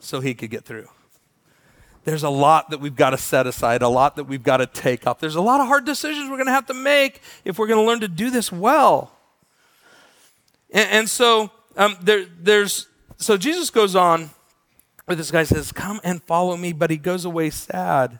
[0.00, 0.88] so he could get through.
[2.04, 4.66] There's a lot that we've got to set aside, a lot that we've got to
[4.66, 5.20] take up.
[5.20, 7.80] There's a lot of hard decisions we're going to have to make if we're going
[7.80, 9.12] to learn to do this well.
[10.70, 12.86] And, and so um, there, there's
[13.18, 14.30] so Jesus goes on
[15.06, 18.18] with this guy says, "Come and follow me," but he goes away sad.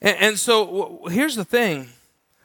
[0.00, 1.88] And, and so w- here's the thing: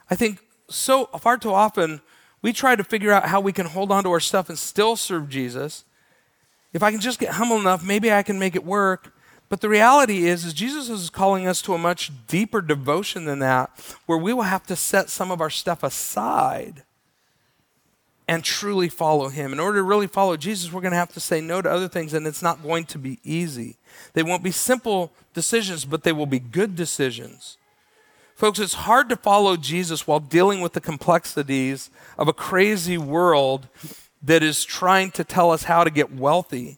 [0.09, 2.01] I think so far too often
[2.41, 4.95] we try to figure out how we can hold on to our stuff and still
[4.95, 5.83] serve Jesus.
[6.71, 9.13] If I can just get humble enough, maybe I can make it work.
[9.49, 13.39] But the reality is, is Jesus is calling us to a much deeper devotion than
[13.39, 13.71] that,
[14.05, 16.83] where we will have to set some of our stuff aside
[18.27, 19.51] and truly follow him.
[19.51, 21.87] In order to really follow Jesus, we're going to have to say no to other
[21.87, 23.77] things, and it's not going to be easy.
[24.13, 27.57] They won't be simple decisions, but they will be good decisions.
[28.35, 33.67] Folks, it's hard to follow Jesus while dealing with the complexities of a crazy world
[34.21, 36.77] that is trying to tell us how to get wealthy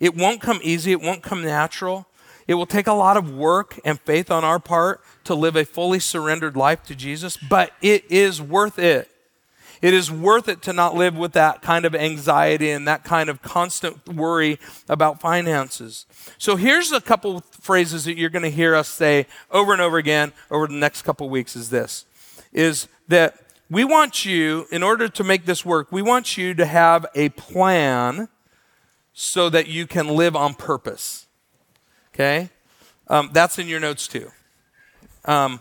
[0.00, 2.06] it won't come easy, it won't come natural.
[2.48, 5.64] It will take a lot of work and faith on our part to live a
[5.64, 9.08] fully surrendered life to Jesus, but it is worth it.
[9.80, 13.30] It is worth it to not live with that kind of anxiety and that kind
[13.30, 14.58] of constant worry
[14.88, 16.06] about finances.
[16.38, 19.96] So here's a couple phrases that you're going to hear us say over and over
[19.96, 22.04] again over the next couple weeks is this
[22.52, 23.36] is that
[23.70, 27.28] we want you in order to make this work, we want you to have a
[27.30, 28.28] plan
[29.12, 31.26] so that you can live on purpose.
[32.14, 32.50] Okay?
[33.08, 34.30] Um, that's in your notes too.
[35.24, 35.60] Um,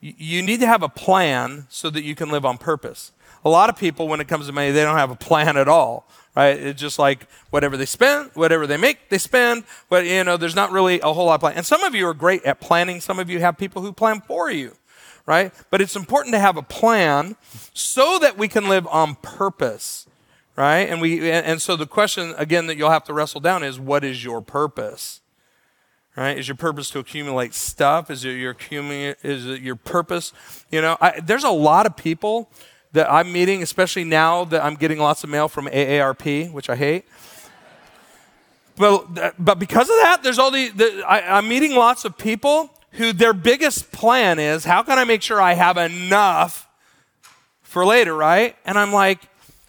[0.00, 3.12] you, need to have a plan so that you can live on purpose.
[3.44, 5.68] A lot of people, when it comes to money, they don't have a plan at
[5.68, 6.58] all, right?
[6.58, 9.64] It's just like whatever they spend, whatever they make, they spend.
[9.88, 11.54] But you know, there's not really a whole lot of plan.
[11.56, 13.00] And some of you are great at planning.
[13.00, 14.76] Some of you have people who plan for you,
[15.26, 15.52] right?
[15.70, 17.36] But it's important to have a plan
[17.74, 20.07] so that we can live on purpose
[20.58, 20.88] right?
[20.88, 24.02] And we and so the question again that you'll have to wrestle down is what
[24.02, 25.20] is your purpose?
[26.16, 26.36] Right?
[26.36, 28.10] Is your purpose to accumulate stuff?
[28.10, 30.32] Is it your is it your purpose?
[30.68, 32.50] You know, I, there's a lot of people
[32.90, 36.74] that I'm meeting, especially now that I'm getting lots of mail from AARP, which I
[36.74, 37.04] hate.
[38.76, 42.70] But, but because of that, there's all the, the I, I'm meeting lots of people
[42.92, 46.66] who their biggest plan is how can I make sure I have enough
[47.62, 48.56] for later, right?
[48.64, 49.20] And I'm like,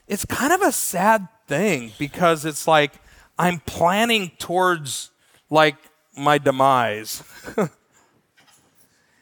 [0.09, 2.93] it's kind of a sad thing because it's like
[3.37, 5.11] I'm planning towards
[5.49, 5.77] like
[6.17, 7.23] my demise.
[7.57, 7.69] and,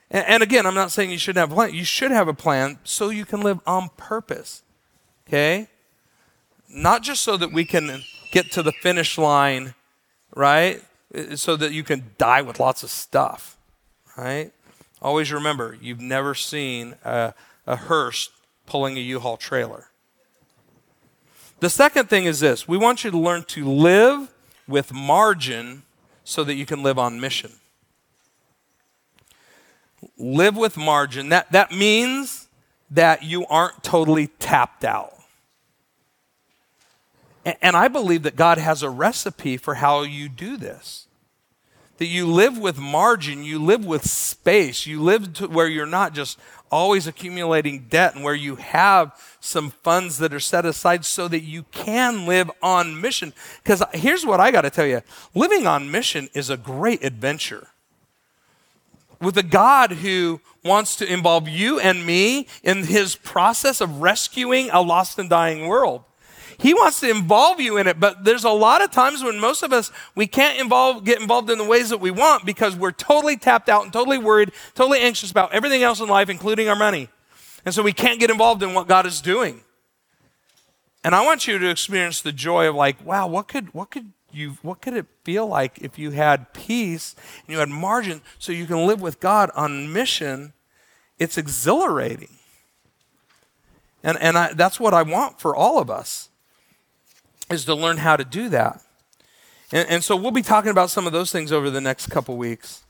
[0.10, 1.74] and, again, I'm not saying you shouldn't have a plan.
[1.74, 4.64] You should have a plan so you can live on purpose.
[5.28, 5.68] Okay?
[6.70, 9.76] Not just so that we can get to the finish line,
[10.36, 10.82] right?
[11.36, 13.58] So that you can die with lots of stuff,
[14.18, 14.52] right?
[15.02, 17.34] Always remember, you've never seen a,
[17.66, 18.30] a hearse
[18.66, 19.90] pulling a U-Haul trailer.
[21.60, 24.34] The second thing is this we want you to learn to live
[24.68, 25.84] with margin
[26.24, 27.54] so that you can live on mission.
[30.18, 31.30] Live with margin.
[31.30, 32.48] That, that means
[32.92, 35.14] that you aren't totally tapped out.
[37.46, 41.08] And, and I believe that God has a recipe for how you do this.
[41.98, 46.14] That you live with margin, you live with space, you live to where you're not
[46.14, 46.38] just
[46.72, 51.42] always accumulating debt and where you have some funds that are set aside so that
[51.42, 53.34] you can live on mission.
[53.64, 55.02] Because here's what I got to tell you
[55.34, 57.68] living on mission is a great adventure.
[59.20, 64.70] With a God who wants to involve you and me in his process of rescuing
[64.70, 66.04] a lost and dying world.
[66.60, 69.62] He wants to involve you in it, but there's a lot of times when most
[69.62, 72.92] of us we can't involve get involved in the ways that we want because we're
[72.92, 76.76] totally tapped out and totally worried, totally anxious about everything else in life, including our
[76.76, 77.10] money.
[77.64, 79.62] And so we can't get involved in what God is doing.
[81.04, 84.12] And I want you to experience the joy of like, wow, what could what could
[84.32, 87.16] you what could it feel like if you had peace
[87.46, 90.54] and you had margin so you can live with God on mission?
[91.20, 92.30] It's exhilarating.
[94.04, 96.30] And, and I, that's what I want for all of us
[97.50, 98.82] is to learn how to do that.
[99.72, 102.38] And, and so we'll be talking about some of those things over the next couple
[102.38, 102.84] weeks.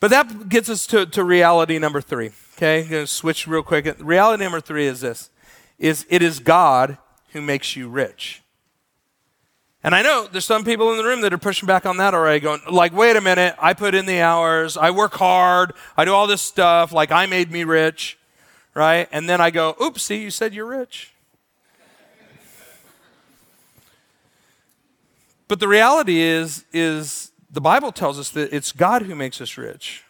[0.00, 2.30] But that gets us to, to reality number three.
[2.56, 3.96] Okay, I'm to switch real quick.
[3.98, 5.30] Reality number three is this:
[5.78, 6.98] is it is God
[7.32, 8.42] who makes you rich.
[9.82, 12.14] And I know there's some people in the room that are pushing back on that
[12.14, 13.54] already, going like, "Wait a minute!
[13.58, 17.26] I put in the hours, I work hard, I do all this stuff, like I
[17.26, 18.18] made me rich,
[18.74, 21.12] right?" And then I go, "Oops, see, you said you're rich."
[25.48, 29.56] But the reality is, is the Bible tells us that it's God who makes us
[29.56, 30.02] rich.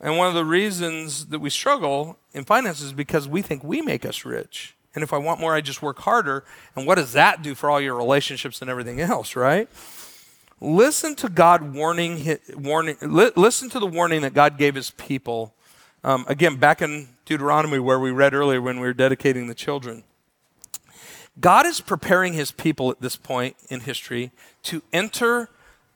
[0.00, 3.80] And one of the reasons that we struggle in finances is because we think we
[3.82, 4.76] make us rich.
[4.94, 6.44] And if I want more, I just work harder.
[6.76, 9.68] And what does that do for all your relationships and everything else, right?
[10.60, 15.54] Listen to God warning, warning listen to the warning that God gave his people.
[16.02, 20.04] Um, again, back in Deuteronomy, where we read earlier when we were dedicating the children.
[21.40, 24.32] God is preparing his people at this point in history
[24.64, 25.48] to enter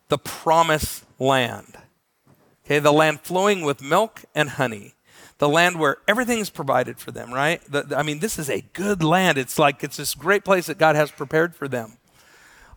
[0.08, 1.76] the promised land.
[2.64, 4.94] Okay, the land flowing with milk and honey.
[5.38, 7.60] The land where everything is provided for them, right?
[7.68, 9.38] The, I mean, this is a good land.
[9.38, 11.98] It's like it's this great place that God has prepared for them.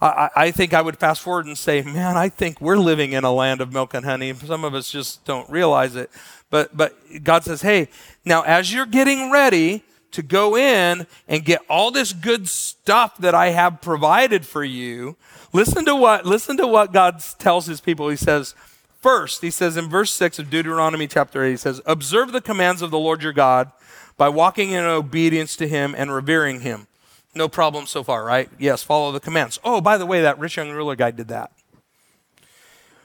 [0.02, 3.24] I, I think I would fast forward and say, man, I think we're living in
[3.24, 4.34] a land of milk and honey.
[4.34, 6.10] Some of us just don't realize it.
[6.50, 7.90] But, but God says, hey,
[8.24, 9.84] now as you're getting ready
[10.16, 15.16] to go in and get all this good stuff that I have provided for you,
[15.54, 18.10] listen to what, listen to what God tells his people.
[18.10, 18.56] He says,
[19.02, 22.82] First, he says in verse 6 of Deuteronomy chapter 8, he says, Observe the commands
[22.82, 23.72] of the Lord your God
[24.18, 26.88] by walking in obedience to him and revering him.
[27.36, 28.50] No problem so far, right?
[28.58, 29.60] Yes, follow the commands.
[29.64, 31.52] Oh, by the way, that rich young ruler guy did that.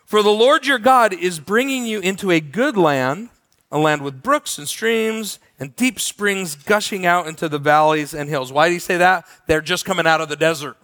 [0.07, 3.29] For the Lord your God is bringing you into a good land,
[3.71, 8.29] a land with brooks and streams and deep springs gushing out into the valleys and
[8.29, 8.53] hills.
[8.53, 9.27] Why do you say that?
[9.47, 10.77] They're just coming out of the desert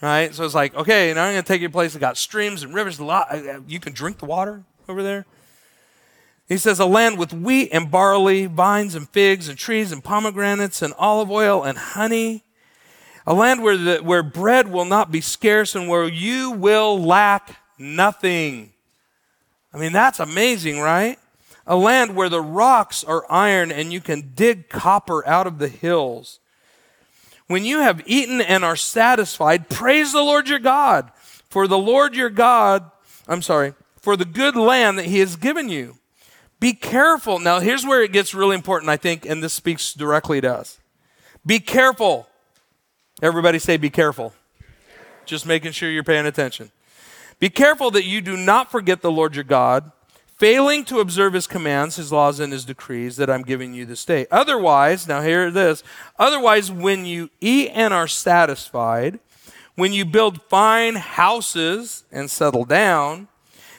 [0.00, 0.34] right?
[0.34, 2.16] So it's like, okay, now I'm going to take you to a place that got
[2.16, 2.98] streams and rivers.
[2.98, 5.26] A uh, you can drink the water over there.
[6.48, 10.82] He says, a land with wheat and barley, vines and figs and trees and pomegranates
[10.82, 12.42] and olive oil and honey.
[13.26, 17.56] A land where, the, where bread will not be scarce and where you will lack
[17.78, 18.72] nothing.
[19.72, 21.18] I mean, that's amazing, right?
[21.70, 25.68] A land where the rocks are iron and you can dig copper out of the
[25.68, 26.40] hills.
[27.46, 31.12] When you have eaten and are satisfied, praise the Lord your God.
[31.48, 32.90] For the Lord your God,
[33.28, 35.98] I'm sorry, for the good land that he has given you.
[36.58, 37.38] Be careful.
[37.38, 40.80] Now, here's where it gets really important, I think, and this speaks directly to us.
[41.46, 42.26] Be careful.
[43.22, 44.34] Everybody say, be careful.
[45.24, 46.72] Just making sure you're paying attention.
[47.38, 49.92] Be careful that you do not forget the Lord your God
[50.40, 54.06] failing to observe his commands, his laws, and his decrees that I'm giving you this
[54.06, 54.26] day.
[54.30, 55.82] Otherwise, now hear this,
[56.18, 59.20] otherwise, when you eat and are satisfied,
[59.74, 63.28] when you build fine houses and settle down,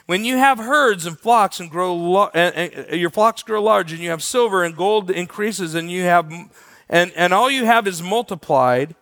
[0.06, 4.10] when you have herds and flocks and grow and your flocks grow large and you
[4.10, 6.32] have silver and gold increases and you have
[6.88, 8.94] and, and all you have is multiplied,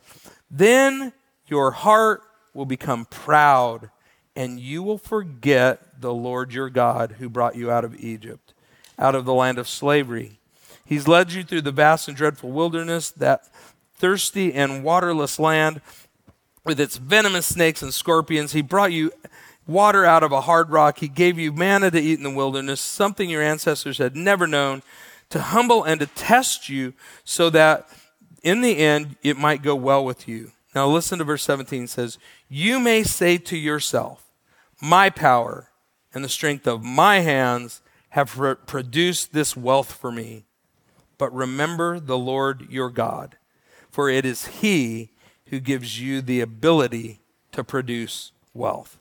[0.51, 1.13] then
[1.47, 2.23] your heart
[2.55, 3.91] will become proud
[4.35, 8.53] and you will forget the Lord your God who brought you out of Egypt,
[8.99, 10.39] out of the land of slavery.
[10.85, 13.45] He's led you through the vast and dreadful wilderness, that
[13.95, 15.81] thirsty and waterless land
[16.65, 18.53] with its venomous snakes and scorpions.
[18.53, 19.13] He brought you
[19.67, 20.99] water out of a hard rock.
[20.99, 24.83] He gave you manna to eat in the wilderness, something your ancestors had never known,
[25.31, 26.93] to humble and to test you
[27.25, 27.89] so that
[28.43, 30.53] in the end it might go well with you.
[30.75, 34.25] Now listen to verse 17 it says, You may say to yourself,
[34.81, 35.70] My power
[36.13, 38.31] and the strength of my hands have
[38.67, 40.45] produced this wealth for me.
[41.19, 43.37] But remember the Lord your God,
[43.91, 45.11] for it is He
[45.47, 47.21] who gives you the ability
[47.53, 48.99] to produce wealth.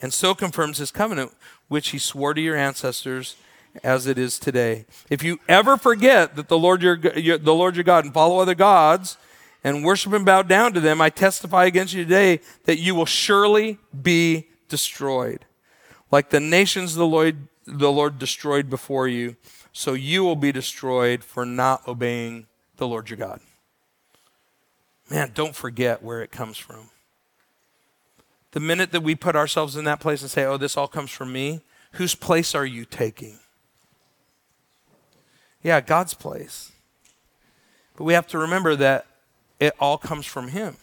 [0.00, 1.32] And so confirms His covenant,
[1.68, 3.36] which He swore to your ancestors
[3.84, 4.86] as it is today.
[5.08, 8.54] If you ever forget that the Lord your, the Lord your God and follow other
[8.54, 9.16] gods
[9.62, 13.06] and worship and bow down to them, I testify against you today that you will
[13.06, 15.44] surely be destroyed
[16.12, 19.34] like the nations the Lord, the Lord destroyed before you,
[19.72, 22.46] so you will be destroyed for not obeying
[22.76, 23.40] the Lord your God.
[25.10, 26.90] Man, don't forget where it comes from.
[28.52, 31.10] The minute that we put ourselves in that place and say, oh, this all comes
[31.10, 33.38] from me, whose place are you taking?
[35.62, 36.72] Yeah, God's place.
[37.96, 39.06] But we have to remember that
[39.58, 40.76] it all comes from Him.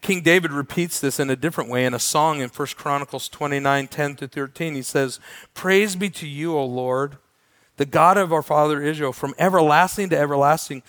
[0.00, 3.88] King David repeats this in a different way in a song in 1 Chronicles 29
[3.88, 4.74] 10 to 13.
[4.74, 5.18] He says,
[5.54, 7.16] Praise be to you, O Lord,
[7.76, 10.82] the God of our father Israel, from everlasting to everlasting.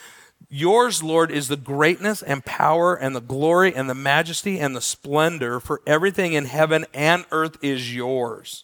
[0.47, 4.81] Yours, Lord, is the greatness and power and the glory and the majesty and the
[4.81, 8.63] splendor, for everything in heaven and earth is yours.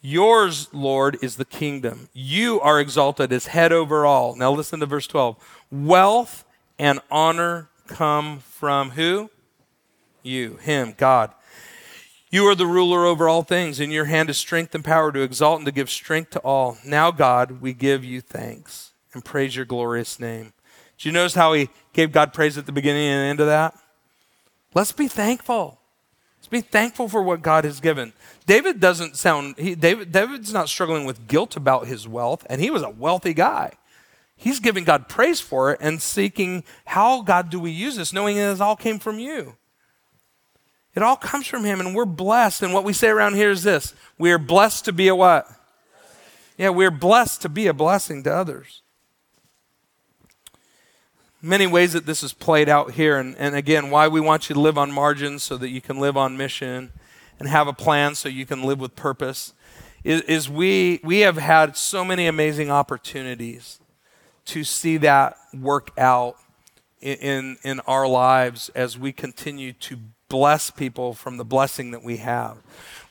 [0.00, 2.08] Yours, Lord, is the kingdom.
[2.14, 4.34] You are exalted as head over all.
[4.34, 5.36] Now listen to verse 12.
[5.70, 6.46] Wealth
[6.78, 9.30] and honor come from who?
[10.22, 11.32] You, Him, God.
[12.30, 13.80] You are the ruler over all things.
[13.80, 16.78] In your hand is strength and power to exalt and to give strength to all.
[16.86, 20.52] Now, God, we give you thanks and praise your glorious name.
[20.96, 23.76] Did you notice how he gave God praise at the beginning and end of that?
[24.74, 25.80] Let's be thankful.
[26.38, 28.12] Let's be thankful for what God has given.
[28.46, 32.70] David doesn't sound, he, David, David's not struggling with guilt about his wealth, and he
[32.70, 33.72] was a wealthy guy.
[34.40, 38.38] He's giving God praise for it and seeking how, God, do we use this, knowing
[38.38, 39.56] it all came from you.
[40.94, 42.62] It all comes from Him, and we're blessed.
[42.62, 45.46] And what we say around here is this we are blessed to be a what?
[46.56, 48.80] Yeah, we're blessed to be a blessing to others.
[51.42, 54.54] Many ways that this is played out here, and, and again, why we want you
[54.54, 56.92] to live on margins so that you can live on mission
[57.38, 59.52] and have a plan so you can live with purpose
[60.02, 63.80] is, is we, we have had so many amazing opportunities
[64.50, 66.36] to see that work out
[67.00, 69.96] in, in, our lives as we continue to
[70.28, 72.58] bless people from the blessing that we have.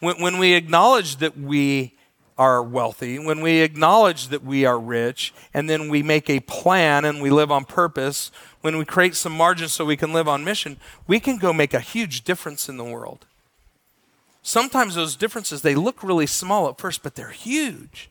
[0.02, 1.96] When, when we acknowledge that we
[2.38, 7.06] are wealthy, when we acknowledge that we are rich, and then we make a plan
[7.06, 10.44] and we live on purpose, when we create some margin so we can live on
[10.44, 10.76] mission,
[11.08, 13.26] we can go make a huge difference in the world.
[14.42, 18.10] Sometimes those differences, they look really small at first, but they're huge.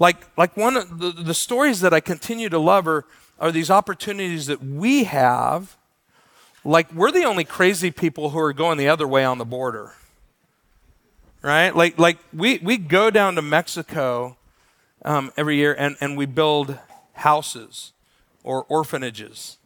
[0.00, 3.04] Like, like one of the, the stories that I continue to love are,
[3.38, 5.76] are these opportunities that we have.
[6.64, 9.92] Like we're the only crazy people who are going the other way on the border.
[11.42, 11.74] Right?
[11.74, 14.36] Like like we we go down to mexico
[15.06, 16.78] um, every year and, and we build
[17.14, 17.92] houses
[18.42, 19.56] or orphanages.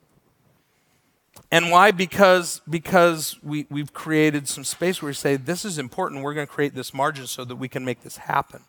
[1.50, 1.90] And why?
[1.90, 6.22] Because because we, we've created some space where we say this is important.
[6.22, 8.62] We're going to create this margin so that we can make this happen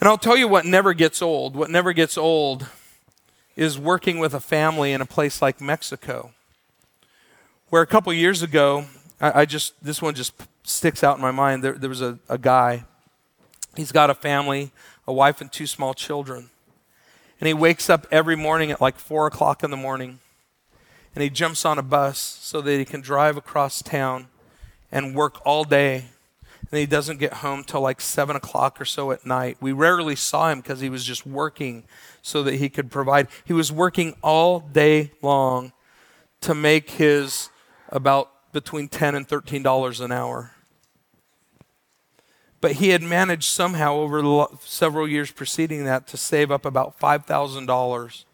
[0.00, 2.66] and i'll tell you what never gets old what never gets old
[3.56, 6.32] is working with a family in a place like Mexico,
[7.68, 8.86] where a couple years ago,
[9.20, 10.34] I, I, just, this one just
[10.64, 11.62] sticks out in my mind.
[11.62, 12.84] There, there was a, a guy,
[13.76, 14.72] he's got a family,
[15.06, 16.50] a wife, and two small children.
[17.40, 20.18] And he wakes up every morning at like 4 o'clock in the morning,
[21.14, 24.26] and he jumps on a bus so that he can drive across town
[24.90, 26.06] and work all day
[26.74, 29.56] and he doesn't get home till like seven o'clock or so at night.
[29.60, 31.84] We rarely saw him because he was just working
[32.20, 33.28] so that he could provide.
[33.44, 35.72] He was working all day long
[36.40, 37.48] to make his
[37.90, 40.50] about between ten and thirteen dollars an hour.
[42.60, 46.98] But he had managed somehow over the several years preceding that to save up about
[46.98, 48.26] five thousand dollars.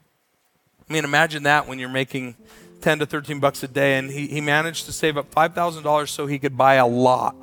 [0.88, 2.36] I mean, imagine that when you're making
[2.80, 6.26] 10 to 13 bucks a day and he, he managed to save up $5000 so
[6.26, 7.36] he could buy a lot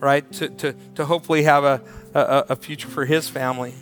[0.00, 0.30] right?
[0.32, 1.80] To, to, to hopefully have a,
[2.14, 3.74] a, a future for his family.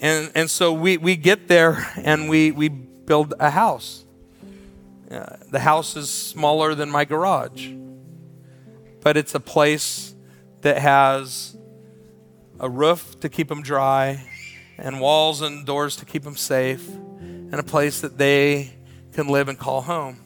[0.00, 4.04] And, and so we, we get there and we, we build a house.
[5.10, 7.68] Uh, the house is smaller than my garage,
[9.00, 10.14] but it's a place
[10.62, 11.56] that has
[12.58, 14.24] a roof to keep them dry,
[14.78, 18.74] and walls and doors to keep them safe, and a place that they
[19.12, 20.16] can live and call home.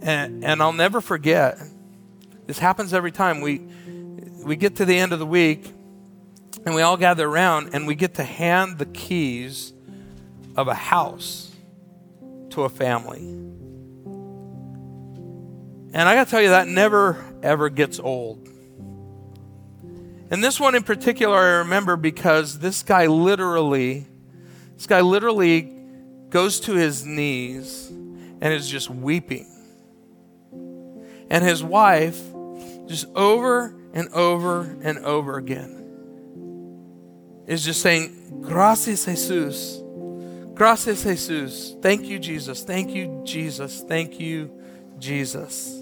[0.00, 1.58] And, and I'll never forget
[2.46, 3.40] this happens every time.
[3.40, 3.58] We,
[4.44, 5.72] we get to the end of the week
[6.64, 9.72] and we all gather around and we get to hand the keys
[10.56, 11.54] of a house
[12.50, 13.20] to a family.
[15.94, 18.48] And I got to tell you, that never, ever gets old.
[20.30, 24.06] And this one in particular, I remember because this guy literally,
[24.74, 25.70] this guy literally
[26.30, 29.48] goes to his knees and is just weeping.
[31.28, 32.18] And his wife
[32.86, 35.82] just over and over and over again
[37.46, 39.80] is just saying, Gracias, Jesus.
[40.54, 41.76] Gracias, Jesus.
[41.80, 42.62] Thank you, Jesus.
[42.62, 43.82] Thank you, Jesus.
[43.86, 44.50] Thank you,
[44.98, 45.78] Jesus.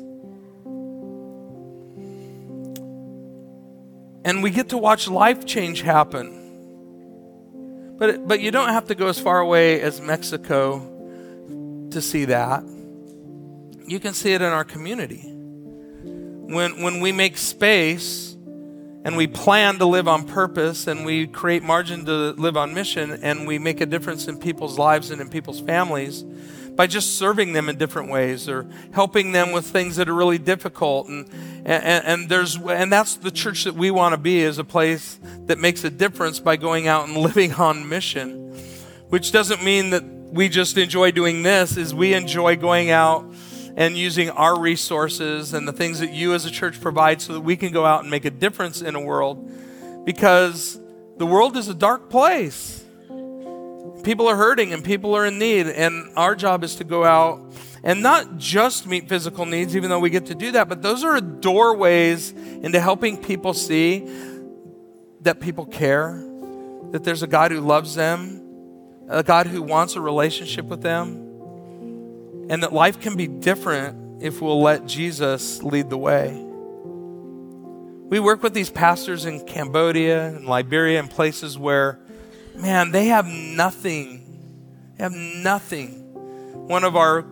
[4.24, 6.36] And we get to watch life change happen.
[7.98, 10.78] But, but you don't have to go as far away as Mexico
[11.90, 12.62] to see that.
[13.86, 15.39] You can see it in our community
[16.55, 18.36] when, when we make space
[19.05, 23.12] and we plan to live on purpose and we create margin to live on mission
[23.22, 26.24] and we make a difference in people's lives and in people's families
[26.76, 30.38] by just serving them in different ways or helping them with things that are really
[30.38, 31.28] difficult and,
[31.64, 35.18] and, and there's and that's the church that we want to be is a place
[35.46, 38.51] that makes a difference by going out and living on mission
[39.09, 43.29] which doesn't mean that we just enjoy doing this is we enjoy going out
[43.76, 47.40] and using our resources and the things that you as a church provide so that
[47.40, 49.50] we can go out and make a difference in a world
[50.04, 50.78] because
[51.16, 52.84] the world is a dark place.
[54.02, 57.52] People are hurting and people are in need, and our job is to go out
[57.84, 61.04] and not just meet physical needs, even though we get to do that, but those
[61.04, 64.08] are doorways into helping people see
[65.20, 66.22] that people care,
[66.92, 68.42] that there's a God who loves them,
[69.08, 71.29] a God who wants a relationship with them
[72.51, 76.32] and that life can be different if we'll let Jesus lead the way.
[78.09, 82.01] We work with these pastors in Cambodia and Liberia and places where,
[82.57, 84.96] man, they have nothing.
[84.96, 86.12] They have nothing.
[86.66, 87.24] One of our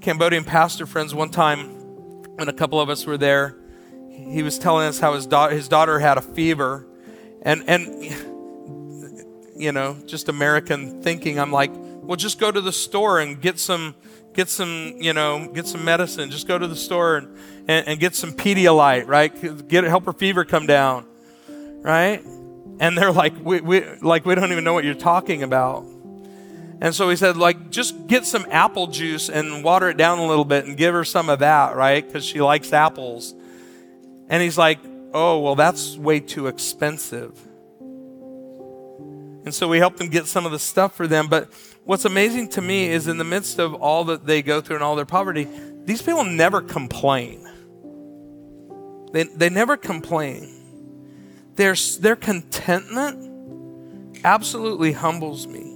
[0.00, 1.68] Cambodian pastor friends, one time,
[2.34, 3.54] when a couple of us were there,
[4.10, 6.88] he was telling us how his, da- his daughter had a fever.
[7.42, 8.02] And, and,
[9.56, 13.60] you know, just American thinking, I'm like, well, just go to the store and get
[13.60, 13.94] some,
[14.34, 16.30] get some, you know, get some medicine.
[16.30, 19.68] Just go to the store and, and, and get some Pedialyte, right?
[19.68, 21.06] Get help her fever come down,
[21.82, 22.22] right?
[22.80, 25.84] And they're like, we, we, like, we don't even know what you're talking about.
[26.80, 30.26] And so he said, like, just get some apple juice and water it down a
[30.26, 32.04] little bit and give her some of that, right?
[32.04, 33.32] Because she likes apples.
[34.28, 34.80] And he's like,
[35.12, 37.40] oh, well, that's way too expensive.
[39.44, 41.28] And so we helped them get some of the stuff for them.
[41.28, 41.52] But
[41.84, 44.84] what's amazing to me is in the midst of all that they go through and
[44.84, 45.48] all their poverty,
[45.84, 47.40] these people never complain.
[49.12, 50.50] They, they never complain.
[51.56, 55.70] Their, their contentment absolutely humbles me.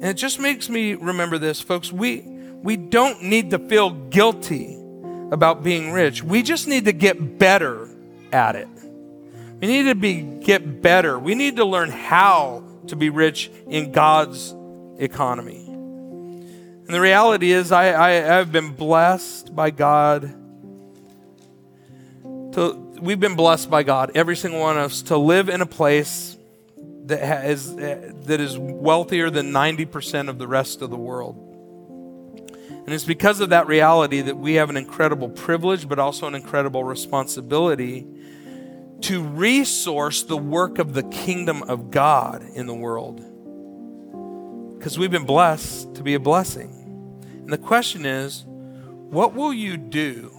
[0.00, 1.92] And it just makes me remember this, folks.
[1.92, 2.20] We,
[2.62, 4.76] we don't need to feel guilty
[5.30, 6.22] about being rich.
[6.22, 7.88] We just need to get better
[8.32, 8.68] at it.
[9.60, 11.18] We need to be get better.
[11.18, 14.54] We need to learn how to be rich in God's
[14.98, 15.64] economy.
[15.66, 20.22] And the reality is, I, I have been blessed by God.
[22.54, 25.66] To, we've been blessed by God, every single one of us, to live in a
[25.66, 26.36] place
[27.06, 31.44] that, has, that is wealthier than 90% of the rest of the world.
[32.68, 36.34] And it's because of that reality that we have an incredible privilege, but also an
[36.34, 38.06] incredible responsibility
[39.02, 43.24] to resource the work of the kingdom of God in the world.
[44.76, 46.72] Because we've been blessed to be a blessing.
[47.22, 50.32] And the question is, what will you do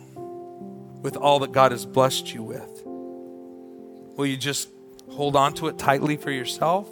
[1.01, 2.83] with all that God has blessed you with?
[2.85, 4.69] Will you just
[5.09, 6.87] hold on to it tightly for yourself?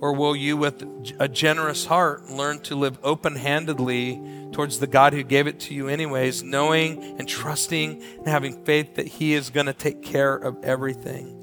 [0.00, 0.84] Or will you, with
[1.18, 4.20] a generous heart, learn to live open handedly
[4.52, 8.96] towards the God who gave it to you, anyways, knowing and trusting and having faith
[8.96, 11.40] that He is going to take care of everything?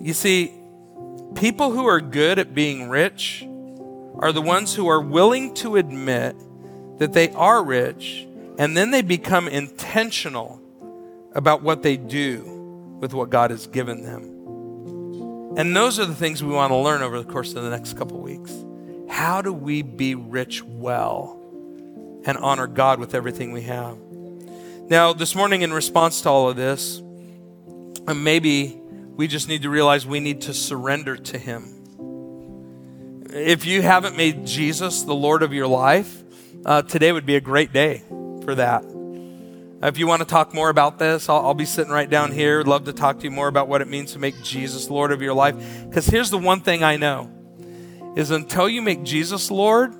[0.00, 0.52] You see,
[1.34, 3.46] people who are good at being rich
[4.18, 6.34] are the ones who are willing to admit
[6.98, 8.26] that they are rich
[8.58, 10.60] and then they become intentional
[11.34, 14.31] about what they do with what God has given them.
[15.56, 17.98] And those are the things we want to learn over the course of the next
[17.98, 18.52] couple weeks.
[19.08, 21.38] How do we be rich well
[22.24, 23.98] and honor God with everything we have?
[24.88, 27.02] Now, this morning, in response to all of this,
[28.06, 28.80] maybe
[29.14, 31.68] we just need to realize we need to surrender to Him.
[33.30, 36.22] If you haven't made Jesus the Lord of your life,
[36.64, 38.02] uh, today would be a great day
[38.44, 38.84] for that.
[39.82, 42.60] If you want to talk more about this, I'll, I'll, be sitting right down here.
[42.60, 45.10] I'd love to talk to you more about what it means to make Jesus Lord
[45.10, 45.56] of your life.
[45.88, 47.28] Because here's the one thing I know
[48.14, 49.92] is until you make Jesus Lord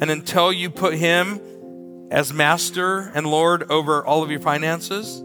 [0.00, 5.22] and until you put him as master and Lord over all of your finances,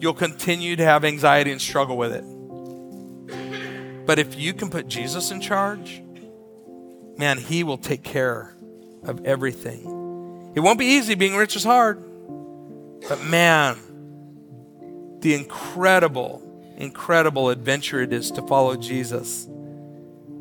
[0.00, 2.24] you'll continue to have anxiety and struggle with it.
[4.06, 6.02] But if you can put Jesus in charge,
[7.18, 8.56] man, he will take care
[9.02, 10.52] of everything.
[10.54, 11.14] It won't be easy.
[11.14, 12.02] Being rich is hard.
[13.08, 13.76] But man,
[15.20, 19.46] the incredible, incredible adventure it is to follow Jesus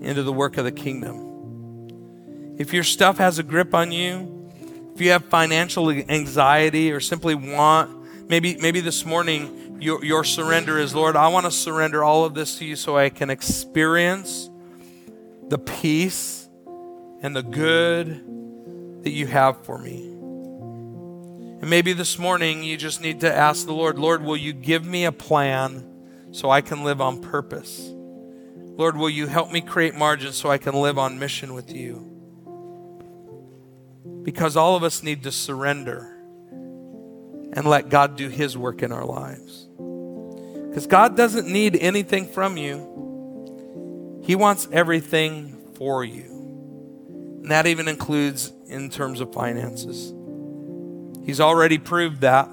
[0.01, 2.55] into the work of the kingdom.
[2.57, 4.51] If your stuff has a grip on you,
[4.93, 10.77] if you have financial anxiety or simply want, maybe, maybe this morning your, your surrender
[10.77, 14.49] is, Lord, I want to surrender all of this to you so I can experience
[15.49, 16.47] the peace
[17.21, 20.12] and the good that you have for me.
[21.63, 24.85] And maybe this morning you just need to ask the Lord, Lord, will you give
[24.85, 27.89] me a plan so I can live on purpose?
[27.89, 32.05] Lord, will you help me create margins so I can live on mission with you?
[34.23, 36.13] Because all of us need to surrender
[36.51, 39.69] and let God do His work in our lives.
[40.67, 46.25] Because God doesn't need anything from you, He wants everything for you.
[47.41, 50.13] And that even includes in terms of finances.
[51.25, 52.49] He's already proved that.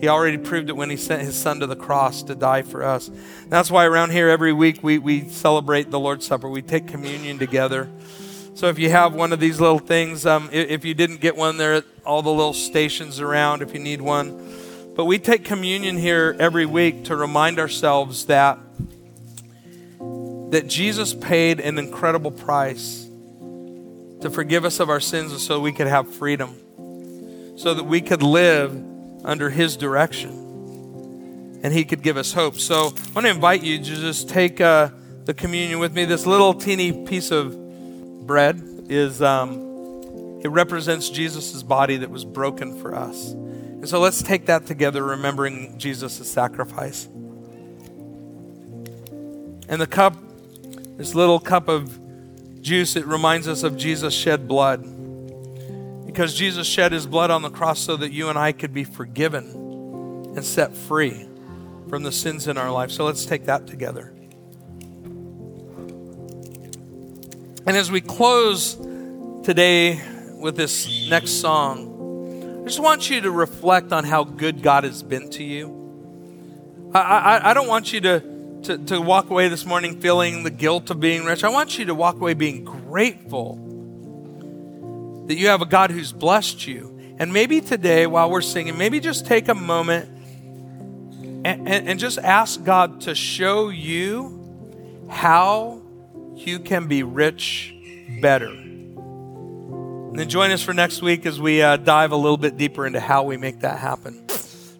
[0.00, 2.82] He already proved it when he sent his son to the cross to die for
[2.82, 3.08] us.
[3.08, 6.48] And that's why around here every week we, we celebrate the Lord's Supper.
[6.48, 7.88] We take communion together.
[8.54, 11.56] So if you have one of these little things, um, if you didn't get one,
[11.56, 14.92] there at all the little stations around if you need one.
[14.96, 18.58] But we take communion here every week to remind ourselves that
[20.50, 23.06] that Jesus paid an incredible price
[24.20, 26.54] to forgive us of our sins so we could have freedom,
[27.60, 28.72] so that we could live
[29.24, 30.30] under His direction
[31.62, 32.56] and He could give us hope.
[32.56, 34.90] So I want to invite you to just take uh,
[35.24, 36.04] the communion with me.
[36.04, 39.20] This little teeny piece of bread is.
[39.22, 39.70] Um,
[40.40, 43.32] it represents Jesus' body that was broken for us.
[43.32, 47.06] And so let's take that together, remembering Jesus' sacrifice.
[49.68, 50.16] And the cup,
[50.96, 52.00] this little cup of
[52.62, 54.82] juice, it reminds us of Jesus shed blood.
[56.20, 58.84] Because Jesus shed his blood on the cross so that you and I could be
[58.84, 59.52] forgiven
[60.36, 61.26] and set free
[61.88, 62.90] from the sins in our life.
[62.90, 64.12] So let's take that together.
[67.66, 68.74] And as we close
[69.44, 69.98] today
[70.38, 75.02] with this next song, I just want you to reflect on how good God has
[75.02, 76.90] been to you.
[76.94, 80.50] I, I, I don't want you to, to, to walk away this morning feeling the
[80.50, 81.44] guilt of being rich.
[81.44, 83.69] I want you to walk away being grateful
[85.30, 87.14] that you have a God who's blessed you.
[87.20, 90.08] And maybe today, while we're singing, maybe just take a moment
[91.44, 95.82] and, and, and just ask God to show you how
[96.34, 97.72] you can be rich
[98.20, 98.48] better.
[98.48, 102.84] And then join us for next week as we uh, dive a little bit deeper
[102.84, 104.28] into how we make that happen.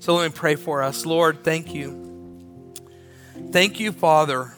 [0.01, 1.07] So let me pray for us.
[1.07, 2.75] Lord, thank you.
[3.53, 4.53] Thank you, Father.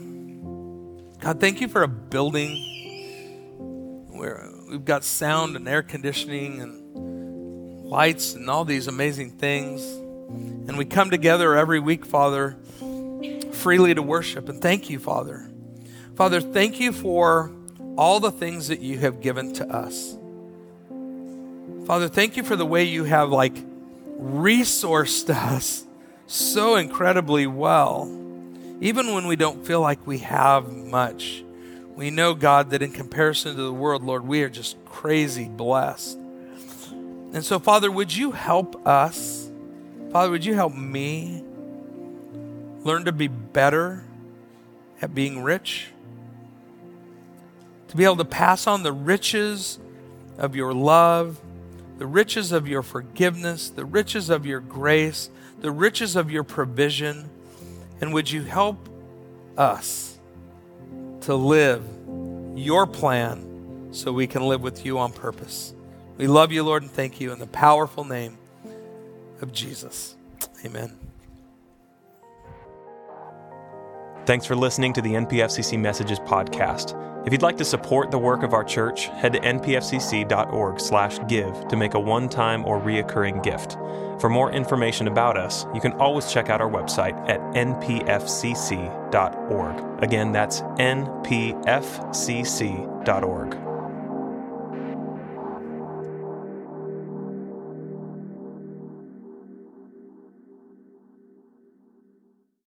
[1.18, 8.33] God, thank you for a building where we've got sound and air conditioning and lights
[8.33, 9.85] and all these amazing things.
[9.85, 12.57] And we come together every week, Father,
[13.53, 14.49] freely to worship.
[14.49, 15.51] And thank you, Father.
[16.16, 17.53] Father, thank you for
[17.99, 20.16] all the things that you have given to us.
[21.87, 23.55] Father, thank you for the way you have like
[24.18, 25.85] resourced us
[26.27, 28.07] so incredibly well.
[28.81, 31.45] Even when we don't feel like we have much,
[31.97, 36.16] we know, God, that in comparison to the world, Lord, we are just crazy blessed.
[36.16, 39.51] And so, Father, would you help us?
[40.11, 41.43] Father, would you help me
[42.84, 44.05] learn to be better
[45.01, 45.88] at being rich?
[47.88, 49.78] To be able to pass on the riches
[50.38, 51.40] of your love
[52.03, 55.30] the riches of your forgiveness, the riches of your grace,
[55.61, 57.30] the riches of your provision.
[58.01, 58.88] And would you help
[59.57, 60.11] us
[61.23, 61.85] to live
[62.55, 65.75] your plan so we can live with you on purpose?
[66.16, 68.39] We love you, Lord, and thank you in the powerful name
[69.41, 70.16] of Jesus.
[70.64, 70.97] Amen.
[74.25, 77.11] Thanks for listening to the NPFCC Messages podcast.
[77.25, 81.95] If you'd like to support the work of our church, head to npfcc.org/give to make
[81.95, 83.79] a one-time or reoccurring gift.
[84.20, 88.83] For more information about us, you can always check out our website at npfcc.org.
[90.03, 91.12] Again, that's npfcc.org.